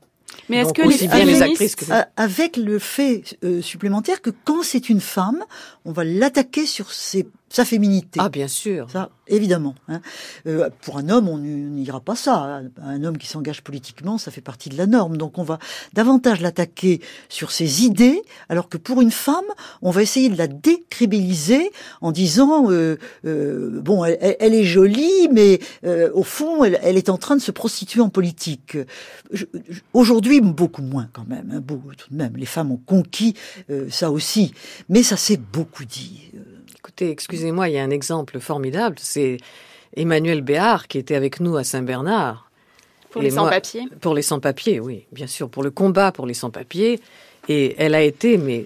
[0.50, 1.76] Mais est-ce que les, les actrices
[2.18, 5.44] avec le fait euh, supplémentaire que quand c'est une femme,
[5.86, 8.20] on va l'attaquer sur ses sa féminité.
[8.22, 8.90] Ah, bien sûr.
[8.90, 9.76] Ça, évidemment.
[9.88, 10.02] Hein.
[10.48, 12.62] Euh, pour un homme, on n'ira pas ça.
[12.82, 15.18] Un homme qui s'engage politiquement, ça fait partie de la norme.
[15.18, 15.60] Donc, on va
[15.94, 17.00] davantage l'attaquer
[17.30, 19.46] sur ses idées, alors que pour une femme,
[19.84, 25.30] on va essayer de la décribiliser en disant euh, euh, bon, elle, elle, est jolie,
[25.32, 28.78] mais euh, au fond, elle, elle, est en train de se prostituer en politique.
[29.94, 31.52] Aujourd'hui, beaucoup moins quand même.
[31.54, 33.36] Hein, beaucoup, tout de même, les femmes ont conquis
[33.70, 34.54] euh, ça aussi,
[34.90, 36.32] mais ça s'est beaucoup dit.
[36.94, 39.38] Écoutez, excusez-moi, il y a un exemple formidable, c'est
[39.96, 42.52] Emmanuel Béard qui était avec nous à Saint-Bernard.
[43.10, 47.00] Pour les sans-papiers Pour les sans-papiers, oui, bien sûr, pour le combat pour les sans-papiers.
[47.50, 48.66] Et elle a été, mais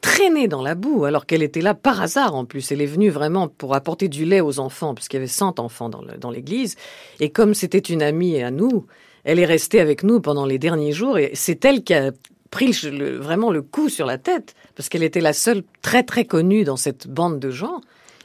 [0.00, 2.70] traînée dans la boue, alors qu'elle était là par hasard en plus.
[2.70, 5.88] Elle est venue vraiment pour apporter du lait aux enfants, puisqu'il y avait 100 enfants
[5.88, 6.76] dans l'église.
[7.18, 8.86] Et comme c'était une amie à nous,
[9.24, 12.12] elle est restée avec nous pendant les derniers jours et c'est elle qui a
[12.50, 16.64] pris vraiment le coup sur la tête, parce qu'elle était la seule très très connue
[16.64, 17.80] dans cette bande de gens,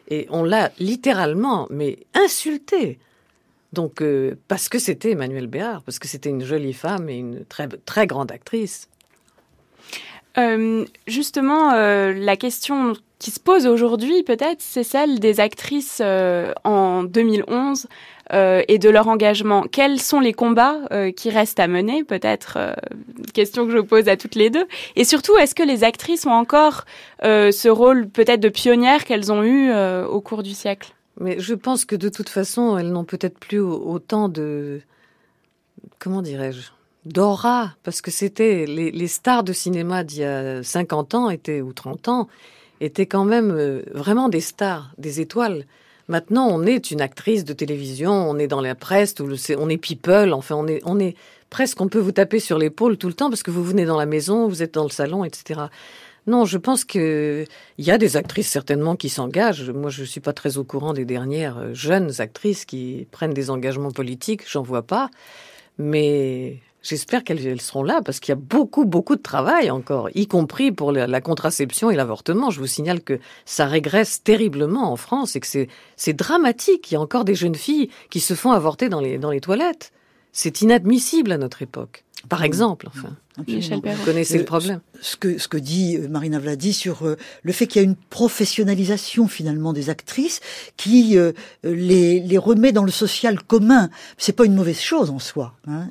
[0.09, 2.99] et on l'a littéralement, mais insultée.
[3.73, 7.45] Donc, euh, parce que c'était Emmanuel Béard, parce que c'était une jolie femme et une
[7.45, 8.89] très, très grande actrice.
[10.37, 16.01] Euh, justement, euh, la question qui se pose aujourd'hui, peut-être, c'est celle des actrices
[16.63, 17.85] en 2011
[18.33, 19.63] et de leur engagement.
[19.71, 20.79] Quels sont les combats
[21.15, 22.57] qui restent à mener Peut-être
[23.33, 24.65] question que je pose à toutes les deux.
[24.95, 26.85] Et surtout, est-ce que les actrices ont encore
[27.21, 29.71] ce rôle peut-être de pionnière qu'elles ont eu
[30.05, 30.93] au cours du siècle?
[31.19, 34.81] Mais je pense que de toute façon, elles n'ont peut-être plus autant de,
[35.99, 36.71] comment dirais-je,
[37.05, 41.73] d'aura, parce que c'était les, stars de cinéma d'il y a 50 ans étaient ou
[41.73, 42.27] 30 ans
[42.81, 45.65] étaient quand même euh, vraiment des stars, des étoiles.
[46.07, 50.33] Maintenant, on est une actrice de télévision, on est dans la presse, on est people,
[50.33, 51.15] enfin, on est, on est
[51.49, 53.97] presque, on peut vous taper sur l'épaule tout le temps parce que vous venez dans
[53.97, 55.61] la maison, vous êtes dans le salon, etc.
[56.27, 59.71] Non, je pense qu'il y a des actrices certainement qui s'engagent.
[59.71, 63.33] Moi, je ne suis pas très au courant des dernières euh, jeunes actrices qui prennent
[63.33, 64.43] des engagements politiques.
[64.49, 65.09] J'en vois pas.
[65.77, 70.27] Mais j'espère qu'elles seront là parce qu'il y a beaucoup, beaucoup de travail encore, y
[70.27, 72.49] compris pour la, contraception et l'avortement.
[72.49, 75.47] Je vous signale que ça régresse terriblement en France et que
[75.95, 76.91] c'est dramatique.
[76.91, 79.41] Il y a encore des jeunes filles qui se font avorter dans les, dans les
[79.41, 79.91] toilettes.
[80.31, 82.05] C'est inadmissible à notre époque.
[82.29, 83.15] Par exemple, enfin.
[83.37, 84.81] Vous connaissez le problème.
[84.99, 87.87] Ce que, ce que dit euh, Marina Vladi sur euh, le fait qu'il y a
[87.87, 90.41] une professionnalisation finalement des actrices
[90.75, 91.31] qui euh,
[91.63, 93.89] les, les remet dans le social commun.
[94.17, 95.87] C'est pas une mauvaise chose en soi, hein,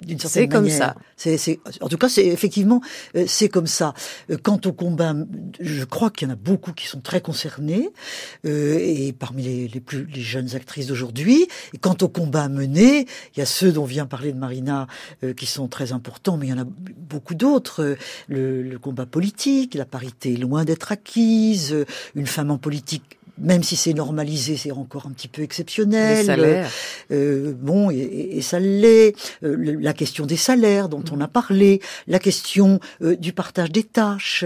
[0.00, 0.70] d'une certaine manière.
[0.70, 0.94] C'est comme ça.
[1.16, 2.80] C'est, c'est, en tout cas, c'est effectivement
[3.26, 3.94] c'est comme ça.
[4.42, 5.14] Quant au combat,
[5.60, 7.90] je crois qu'il y en a beaucoup qui sont très concernés
[8.44, 11.48] et parmi les, les plus les jeunes actrices d'aujourd'hui.
[11.72, 14.86] Et quant au combat mené, il y a ceux dont vient parler de Marina
[15.34, 17.96] qui sont très importants il y en a beaucoup d'autres.
[18.28, 23.74] Le, combat politique, la parité est loin d'être acquise, une femme en politique même si
[23.74, 26.18] c'est normalisé, c'est encore un petit peu exceptionnel.
[26.18, 26.70] Les salaires.
[27.10, 29.12] Euh, bon, et, ça l'est.
[29.42, 33.82] Euh, la question des salaires dont on a parlé, la question euh, du partage des
[33.82, 34.44] tâches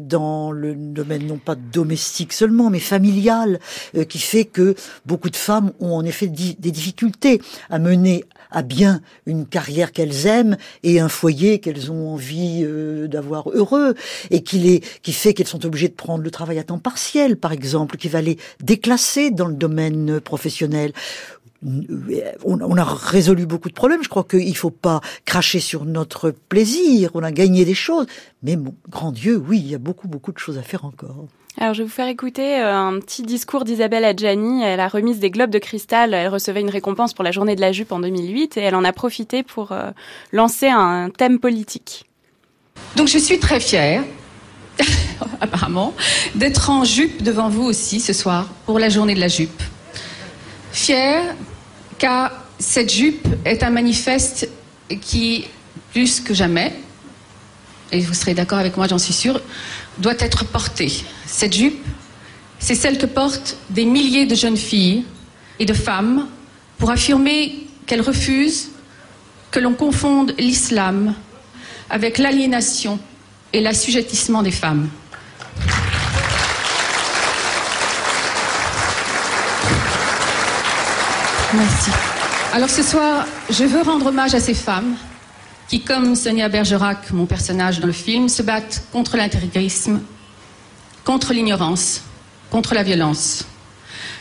[0.00, 3.58] dans le domaine non pas domestique seulement, mais familial,
[4.08, 9.00] qui fait que beaucoup de femmes ont en effet des difficultés à mener à bien
[9.26, 13.94] une carrière qu'elles aiment et un foyer qu'elles ont envie euh, d'avoir heureux
[14.30, 17.36] et qui les qui fait qu'elles sont obligées de prendre le travail à temps partiel
[17.36, 20.92] par exemple qui va les déclasser dans le domaine professionnel
[22.44, 24.02] on, a résolu beaucoup de problèmes.
[24.02, 27.10] Je crois qu'il ne faut pas cracher sur notre plaisir.
[27.14, 28.06] On a gagné des choses.
[28.42, 28.56] Mais
[28.88, 31.26] grand Dieu, oui, il y a beaucoup, beaucoup de choses à faire encore.
[31.60, 35.18] Alors, je vais vous faire écouter euh, un petit discours d'Isabelle Adjani à la remise
[35.18, 36.14] des Globes de Cristal.
[36.14, 38.84] Elle recevait une récompense pour la journée de la jupe en 2008 et elle en
[38.84, 39.90] a profité pour euh,
[40.30, 42.04] lancer un thème politique.
[42.94, 44.04] Donc, je suis très fière,
[45.40, 45.94] apparemment,
[46.36, 49.60] d'être en jupe devant vous aussi ce soir pour la journée de la jupe.
[50.70, 51.34] Fière
[51.98, 52.30] car
[52.60, 54.48] cette jupe est un manifeste
[55.00, 55.48] qui,
[55.90, 56.72] plus que jamais,
[57.92, 59.40] et vous serez d'accord avec moi, j'en suis sûre,
[59.98, 60.92] doit être portée.
[61.26, 61.84] Cette jupe,
[62.58, 65.04] c'est celle que portent des milliers de jeunes filles
[65.58, 66.26] et de femmes
[66.78, 68.70] pour affirmer qu'elles refusent
[69.50, 71.14] que l'on confonde l'islam
[71.90, 72.98] avec l'aliénation
[73.52, 74.88] et l'assujettissement des femmes.
[81.54, 81.90] Merci.
[82.52, 84.96] Alors ce soir, je veux rendre hommage à ces femmes
[85.68, 90.00] qui, comme Sonia Bergerac, mon personnage dans le film, se battent contre l'intégrisme,
[91.04, 92.02] contre l'ignorance,
[92.50, 93.44] contre la violence.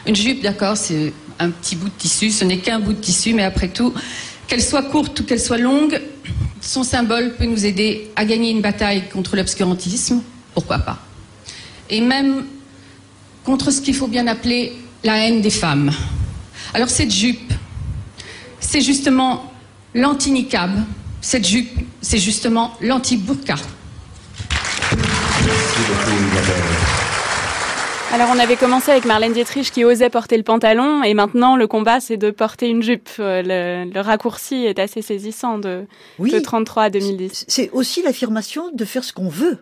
[0.06, 3.34] Une jupe, d'accord, c'est un petit bout de tissu, ce n'est qu'un bout de tissu,
[3.34, 3.94] mais après tout,
[4.48, 6.02] qu'elle soit courte ou qu'elle soit longue,
[6.62, 10.22] son symbole peut nous aider à gagner une bataille contre l'obscurantisme,
[10.54, 11.00] pourquoi pas.
[11.90, 12.46] Et même
[13.46, 14.74] contre ce qu'il faut bien appeler
[15.04, 15.92] la haine des femmes.
[16.74, 17.54] Alors cette jupe,
[18.60, 19.54] c'est justement
[19.94, 20.84] l'anti-niqab.
[21.22, 21.70] Cette jupe,
[22.02, 23.56] c'est justement l'anti-burqa.
[28.14, 31.68] Alors on avait commencé avec Marlène Dietrich qui osait porter le pantalon et maintenant le
[31.68, 33.10] combat c'est de porter une jupe.
[33.20, 35.86] Euh, le, raccourci est assez saisissant de,
[36.20, 37.46] de 33 à 2010.
[37.48, 39.58] C'est aussi l'affirmation de faire ce qu'on veut.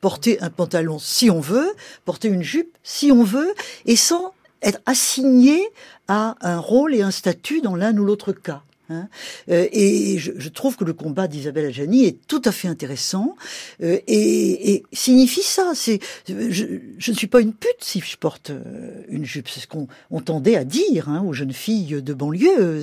[0.00, 1.72] Porter un pantalon si on veut,
[2.04, 3.52] porter une jupe si on veut
[3.86, 4.32] et sans
[4.62, 5.62] être assigné
[6.08, 8.62] a un rôle et un statut dans l'un ou l'autre cas.
[8.90, 9.08] Hein.
[9.50, 13.36] Euh, et je, trouve que le combat d'Isabelle Adjani est tout à fait intéressant
[13.82, 15.72] euh, et, signifie ça.
[15.74, 19.48] C'est, je, ne suis pas une pute si je porte euh, une jupe.
[19.48, 19.86] C'est ce qu'on
[20.20, 22.82] tendait à dire hein, aux jeunes filles de banlieue.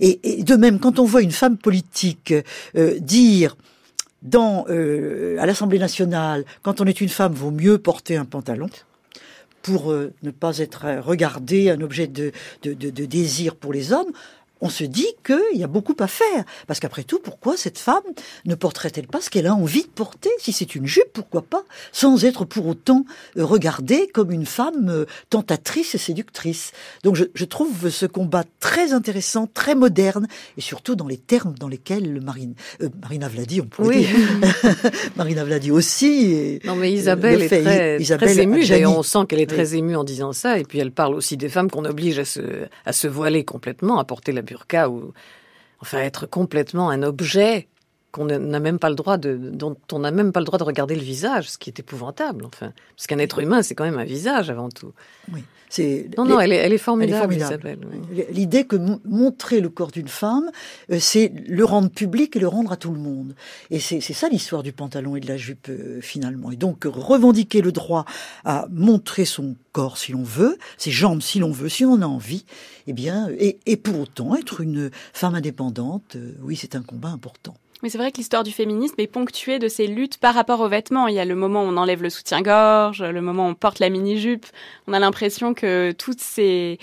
[0.00, 2.34] Et, de même, quand on voit une femme politique
[3.00, 3.56] dire
[4.34, 8.70] à l'Assemblée nationale, quand on est une femme, vaut mieux porter un pantalon
[9.60, 12.32] pour ne pas être regardé un objet de
[12.62, 14.12] désir pour les hommes
[14.62, 16.44] on se dit qu'il y a beaucoup à faire.
[16.66, 18.02] Parce qu'après tout, pourquoi cette femme
[18.46, 20.30] ne porterait-elle pas ce qu'elle a envie de porter?
[20.38, 21.64] Si c'est une jupe, pourquoi pas?
[21.90, 23.04] Sans être pour autant
[23.36, 26.70] euh, regardée comme une femme euh, tentatrice et séductrice.
[27.02, 31.68] Donc je, trouve ce combat très intéressant, très moderne, et surtout dans les termes dans
[31.68, 34.16] lesquels Marine, euh, Marina Vladi, on pourrait dire.
[35.16, 36.60] Marina Vladi aussi.
[36.64, 40.04] non mais Isabelle est très, très émue, et on sent qu'elle est très émue en
[40.04, 42.40] disant ça, et puis elle parle aussi des femmes qu'on oblige à se,
[42.86, 44.42] à se voiler complètement, à porter la
[44.88, 45.12] ou
[45.80, 47.68] enfin être complètement un objet
[48.12, 50.64] qu'on n'a même pas le droit de, dont on n'a même pas le droit de
[50.64, 52.72] regarder le visage, ce qui est épouvantable, enfin.
[52.94, 54.92] Parce qu'un être humain, c'est quand même un visage avant tout.
[55.32, 55.42] Oui.
[55.72, 57.34] C'est non, non, elle est, elle est formidable.
[58.30, 60.50] L'idée que montrer le corps d'une femme,
[60.90, 63.34] euh, c'est le rendre public et le rendre à tout le monde.
[63.70, 66.50] Et c'est ça l'histoire du pantalon et de la jupe euh, finalement.
[66.50, 68.04] Et donc revendiquer le droit
[68.44, 72.06] à montrer son corps si l'on veut, ses jambes si l'on veut, si on a
[72.06, 72.44] envie,
[72.86, 77.08] eh bien, et, et pour autant être une femme indépendante, euh, oui, c'est un combat
[77.08, 77.54] important.
[77.82, 80.68] Mais c'est vrai que l'histoire du féminisme est ponctuée de ces luttes par rapport aux
[80.68, 81.08] vêtements.
[81.08, 83.80] Il y a le moment où on enlève le soutien-gorge, le moment où on porte
[83.80, 84.46] la mini-jupe.
[84.86, 86.78] On a l'impression que tous ces,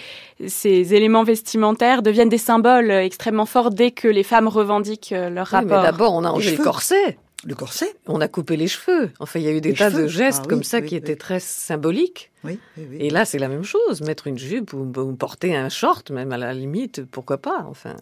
[0.45, 5.47] ces éléments vestimentaires deviennent des symboles extrêmement forts dès que les femmes revendiquent euh, leur
[5.47, 5.81] rapport.
[5.81, 7.17] Mais d'abord, on a enlevé le corset.
[7.45, 9.11] Le corset On a coupé les cheveux.
[9.21, 11.39] Enfin, il y a eu des tas de gestes ah comme ça qui étaient très
[11.39, 12.31] symboliques.
[12.43, 12.59] Oui,
[12.99, 14.01] Et là, c'est la même chose.
[14.01, 17.95] Mettre une jupe ou, ou, porter un short, même à la limite, pourquoi pas Enfin.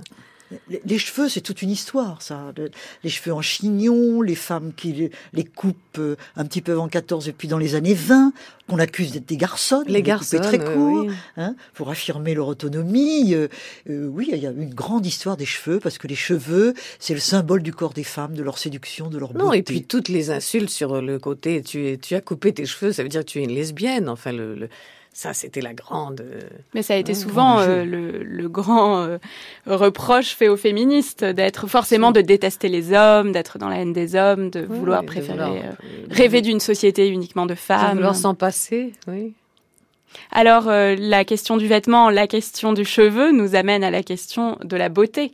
[0.86, 2.54] Les, cheveux, c'est toute une histoire, ça.
[3.04, 7.28] Les cheveux en chignon, les femmes qui les, coupent euh, un petit peu avant 14
[7.28, 8.32] et puis dans les années 20,
[8.70, 13.34] qu'on accuse d'être des garçons, les garçons très courts, hein, pour affirmer leur autonomie.
[13.34, 13.50] Euh,
[13.90, 17.14] euh, oui, il y a une grande histoire des cheveux parce que les cheveux, c'est
[17.14, 19.46] le symbole du corps des femmes, de leur séduction, de leur beauté.
[19.46, 22.94] Non, et puis toutes les insultes sur le côté, tu, tu as coupé tes cheveux,
[22.94, 24.08] ça veut dire que tu es une lesbienne.
[24.08, 24.70] Enfin, le
[25.18, 26.22] ça, c'était la grande.
[26.22, 26.42] Euh,
[26.76, 29.18] Mais ça a été souvent euh, le, grand euh,
[29.66, 34.14] reproche fait aux féministes d'être forcément de détester les hommes, d'être dans la haine des
[34.16, 35.64] hommes, de vouloir préférer
[36.12, 37.94] rêver d'une société uniquement de femmes.
[37.94, 39.34] De vouloir s'en passer, oui.
[40.32, 44.58] Alors euh, la question du vêtement, la question du cheveu nous amène à la question
[44.64, 45.32] de la beauté.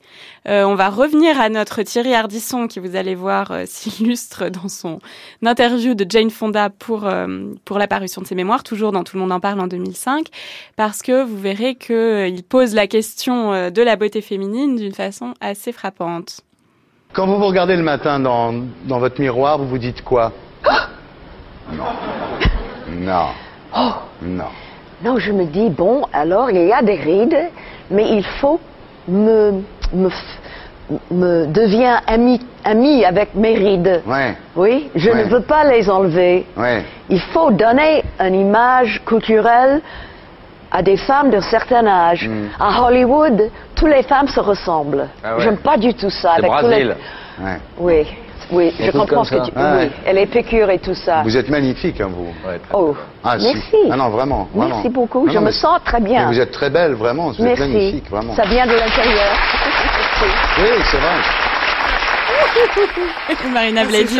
[0.47, 4.67] Euh, on va revenir à notre Thierry Ardisson qui vous allez voir euh, s'illustre dans
[4.67, 4.99] son
[5.43, 7.09] interview de Jane Fonda pour
[7.65, 10.27] pour la parution de ses mémoires, toujours dans Tout le monde en parle en 2005,
[10.75, 15.71] parce que vous verrez qu'il pose la question de la beauté féminine d'une façon assez
[15.71, 16.41] frappante.
[17.13, 18.53] Quand vous vous regardez le matin dans,
[18.85, 20.31] dans votre miroir, vous vous dites quoi?
[21.71, 21.83] Non.
[22.91, 23.27] Non.
[23.75, 23.91] Oh.
[24.21, 24.49] Non.
[25.03, 27.37] Non, je me dis, bon, alors il y a des rides,
[27.91, 28.59] mais il faut
[29.07, 29.61] me,
[29.93, 30.09] me,
[31.11, 34.01] me devient ami, ami avec mes rides.
[34.07, 34.35] Ouais.
[34.55, 36.45] Oui, je ne veux pas les enlever.
[36.55, 36.83] Ouais.
[37.09, 39.81] Il faut donner une image culturelle
[40.71, 42.27] à des femmes d'un certain âge.
[42.27, 42.47] Hmm.
[42.59, 45.07] À Hollywood, toutes les femmes se ressemblent.
[45.23, 46.33] Ah J'aime pas du tout ça.
[46.33, 46.95] Avec Brésil.
[47.77, 48.07] Oui.
[48.51, 49.51] Oui, je comprends ce que tu...
[49.55, 51.21] Ah oui, elle est pécure et tout ça.
[51.23, 52.27] Vous êtes magnifique, hein, vous.
[52.73, 53.77] oh, ah, merci.
[53.89, 56.27] Ah non, vraiment, Merci beaucoup, je me sens très bien.
[56.27, 58.35] vous êtes très belle, vraiment, vous êtes magnifique, vraiment.
[58.35, 59.33] Ça vient de l'intérieur.
[60.59, 61.53] oui, c'est vrai.
[63.53, 64.15] Marina Blady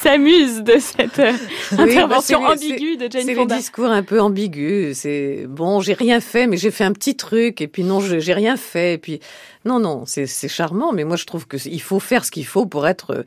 [0.00, 1.32] s'amuse de cette euh,
[1.78, 3.34] intervention ambiguë de Jane Fonda.
[3.34, 4.92] C'est le discours un peu ambigu.
[4.94, 8.32] C'est bon, j'ai rien fait, mais j'ai fait un petit truc, et puis non, j'ai
[8.32, 9.20] rien fait, et puis
[9.64, 12.86] non, non, c'est charmant, mais moi je trouve qu'il faut faire ce qu'il faut pour
[12.86, 13.24] être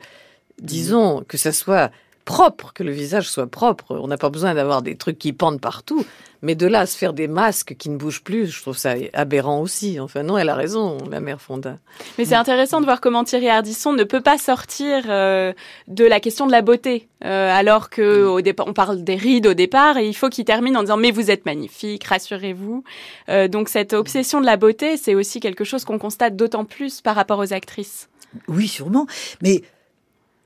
[0.62, 1.90] disons, que ça soit
[2.24, 3.96] propre, que le visage soit propre.
[3.98, 6.04] On n'a pas besoin d'avoir des trucs qui pendent partout.
[6.44, 8.94] Mais de là à se faire des masques qui ne bougent plus, je trouve ça
[9.12, 10.00] aberrant aussi.
[10.00, 11.78] Enfin, non, elle a raison, la mère Fonda.
[12.18, 15.52] Mais c'est intéressant de voir comment Thierry Ardisson ne peut pas sortir euh,
[15.86, 17.08] de la question de la beauté.
[17.24, 20.44] Euh, alors que au départ, on parle des rides au départ, et il faut qu'il
[20.44, 22.82] termine en disant mais vous êtes magnifique, rassurez-vous.
[23.28, 27.00] Euh, donc cette obsession de la beauté, c'est aussi quelque chose qu'on constate d'autant plus
[27.02, 28.08] par rapport aux actrices.
[28.48, 29.06] Oui, sûrement.
[29.42, 29.62] Mais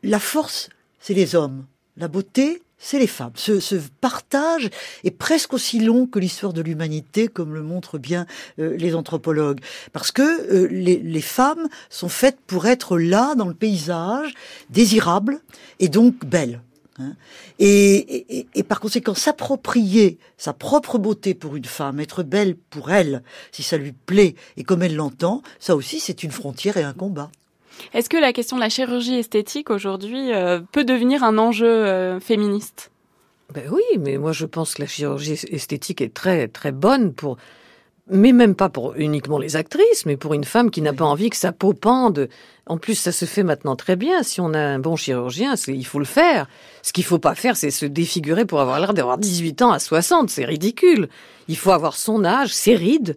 [0.03, 0.71] la force,
[1.01, 1.67] c'est les hommes.
[1.97, 3.33] La beauté, c'est les femmes.
[3.37, 4.71] Ce, partage
[5.05, 8.27] est presque aussi long que l'histoire de l'humanité, comme le montrent bien
[8.59, 9.61] euh, les anthropologues.
[9.93, 14.35] Parce que euh, les, femmes sont faites pour être là, dans le paysage,
[14.71, 15.41] désirables
[15.81, 16.61] et donc belles.
[16.99, 17.15] Hein.
[17.59, 23.23] Et, et, par conséquent, s'approprier sa propre beauté pour une femme, être belle pour elle,
[23.53, 26.95] si ça lui plaît et comme elle l'entend, ça aussi c'est une frontière et un
[26.95, 27.31] combat.
[27.95, 32.21] Est-ce que la question de la chirurgie esthétique aujourd'hui euh, peut devenir un enjeu euh,
[32.21, 32.91] féministe?
[33.55, 37.37] Ben oui, mais moi je pense que la chirurgie esthétique est très très bonne pour
[38.09, 41.29] mais même pas pour uniquement les actrices, mais pour une femme qui n'a pas envie
[41.29, 42.29] que sa peau pende.
[42.67, 44.23] En plus, ça se fait maintenant très bien.
[44.23, 46.47] Si on a un bon chirurgien, il faut le faire.
[46.83, 49.81] Ce qu'il faut pas faire, c'est se défigurer pour avoir l'air d'avoir 18 ans à
[49.81, 50.31] 60.
[50.31, 51.09] C'est ridicule.
[51.49, 53.17] Il faut avoir son âge, ses rides,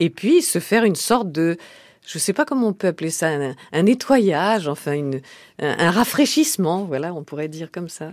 [0.00, 1.56] et puis se faire une sorte de,
[2.06, 3.28] je sais pas comment on peut appeler ça,
[3.72, 5.20] un, nettoyage, enfin une,
[5.58, 6.84] un rafraîchissement.
[6.84, 8.10] Voilà, on pourrait dire comme ça.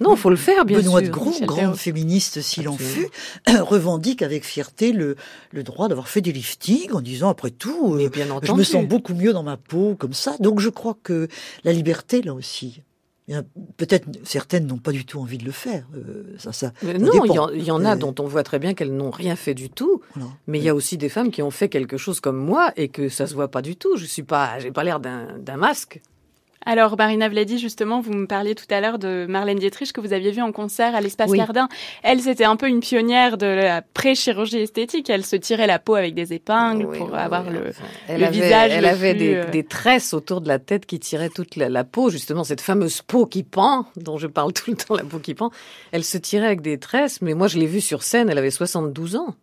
[0.00, 1.08] Non, faut le faire, bien Benoît sûr.
[1.08, 3.08] de Gros, grand féministe s'il en fut,
[3.48, 5.16] revendique avec fierté le,
[5.52, 8.86] le droit d'avoir fait du lifting en disant, après tout, euh, bien je me sens
[8.86, 10.36] beaucoup mieux dans ma peau comme ça.
[10.40, 11.28] Donc je crois que
[11.64, 12.82] la liberté, là aussi,
[13.76, 15.86] Peut-être certaines n'ont pas du tout envie de le faire.
[15.94, 19.10] Euh, ça, ça, non, il y, en a dont on voit très bien qu'elles n'ont
[19.10, 20.00] rien fait du tout.
[20.46, 22.88] Mais il y a aussi des femmes qui ont fait quelque chose comme moi et
[22.88, 23.96] que ça se voit pas du tout.
[23.96, 26.00] Je suis pas, j'ai pas l'air d'un masque.
[26.66, 30.12] Alors, Marina Vladi, justement, vous me parliez tout à l'heure de Marlène Dietrich que vous
[30.12, 31.68] aviez vu en concert à l'Espace Gardin.
[32.02, 35.08] Elle, c'était un peu une pionnière de la pré-chirurgie esthétique.
[35.08, 37.72] Elle se tirait la peau avec des épingles pour avoir le,
[38.08, 38.72] elle avait, visage.
[38.72, 42.44] Elle avait euh, des, tresses autour de la tête qui tiraient toute la, peau, justement,
[42.44, 45.50] cette fameuse peau qui pend, dont je parle tout le temps, la peau qui pend.
[45.92, 48.50] Elle se tirait avec des tresses, mais moi, je l'ai vue sur scène, elle avait
[48.50, 49.34] 72 ans.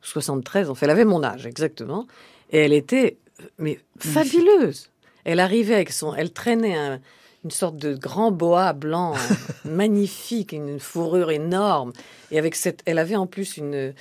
[0.00, 2.06] 73, en fait, elle avait mon âge, exactement.
[2.50, 3.18] Et elle était,
[3.58, 4.91] mais fabuleuse.
[5.24, 7.00] Elle arrivait avec son, elle traînait
[7.44, 9.14] une sorte de grand boa blanc
[9.64, 11.92] magnifique, une fourrure énorme,
[12.30, 13.94] et avec cette, elle avait en plus une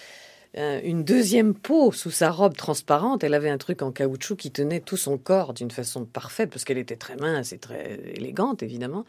[0.54, 3.24] une deuxième peau sous sa robe transparente.
[3.24, 6.66] Elle avait un truc en caoutchouc qui tenait tout son corps d'une façon parfaite parce
[6.66, 9.06] qu'elle était très mince et très élégante évidemment.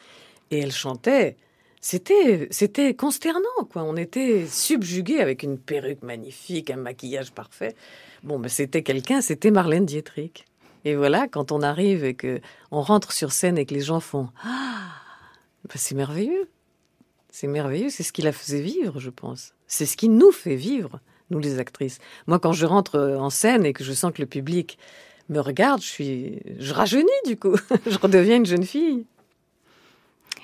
[0.51, 1.37] Et elle chantait.
[1.81, 3.83] C'était, c'était consternant, quoi.
[3.83, 7.75] On était subjugué avec une perruque magnifique, un maquillage parfait.
[8.23, 10.45] Bon, mais c'était quelqu'un, c'était Marlène Dietrich.
[10.85, 14.01] Et voilà, quand on arrive et que on rentre sur scène et que les gens
[14.01, 14.51] font ah,
[15.65, 16.49] bah, c'est merveilleux,
[17.31, 19.55] c'est merveilleux, c'est ce qui la faisait vivre, je pense.
[19.67, 21.99] C'est ce qui nous fait vivre, nous les actrices.
[22.27, 24.79] Moi, quand je rentre en scène et que je sens que le public
[25.29, 27.57] me regarde, je suis, je rajeunis du coup,
[27.87, 29.07] je redeviens une jeune fille.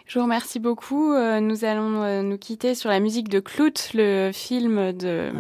[0.09, 1.13] Je vous remercie beaucoup.
[1.13, 5.39] Euh, nous allons euh, nous quitter sur la musique de Clout, le film de ah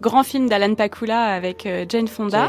[0.00, 2.48] grand film d'Alan Pakula avec euh, Jane Fonda.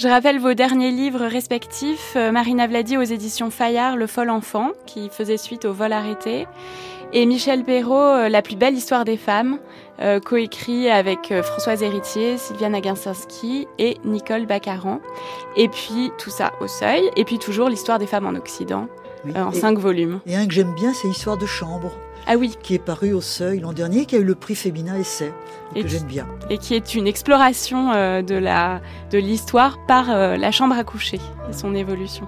[0.00, 4.70] Je rappelle vos derniers livres respectifs, euh, Marina Vladi aux éditions Fayard, Le Fol Enfant,
[4.86, 6.46] qui faisait suite au vol arrêté,
[7.12, 9.58] et Michel Perrault, euh, La plus belle histoire des femmes,
[10.00, 15.00] euh, coécrit avec Françoise Héritier, Sylviane Aginsinski et Nicole Baccaran.
[15.58, 18.88] Et puis tout ça au seuil, et puis toujours l'histoire des femmes en Occident,
[19.36, 20.20] en cinq volumes.
[20.24, 21.92] Et un que j'aime bien, c'est Histoire de chambre.
[22.26, 22.54] Ah oui.
[22.62, 25.32] Qui est paru au Seuil l'an dernier, qui a eu le prix Féminin Essai,
[25.74, 26.26] que j'aime bien.
[26.48, 30.84] Et qui est une exploration euh, de la de l'histoire par euh, la chambre à
[30.84, 32.26] coucher et son évolution.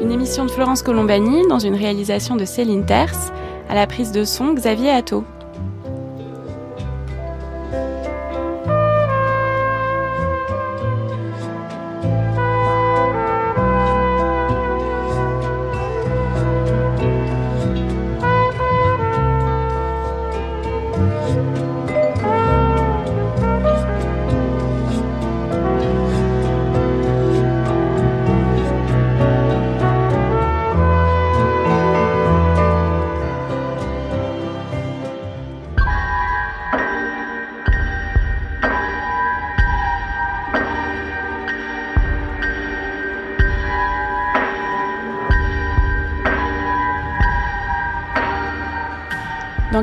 [0.00, 3.32] Une émission de Florence Colombani dans une réalisation de Céline Terce,
[3.68, 5.24] à la prise de son Xavier Atto.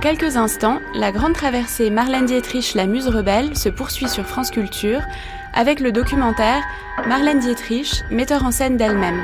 [0.04, 5.00] Quelques instants, la grande traversée Marlène Dietrich, la muse rebelle, se poursuit sur France Culture
[5.54, 6.62] avec le documentaire
[7.08, 9.24] Marlène Dietrich, metteur en scène d'elle-même.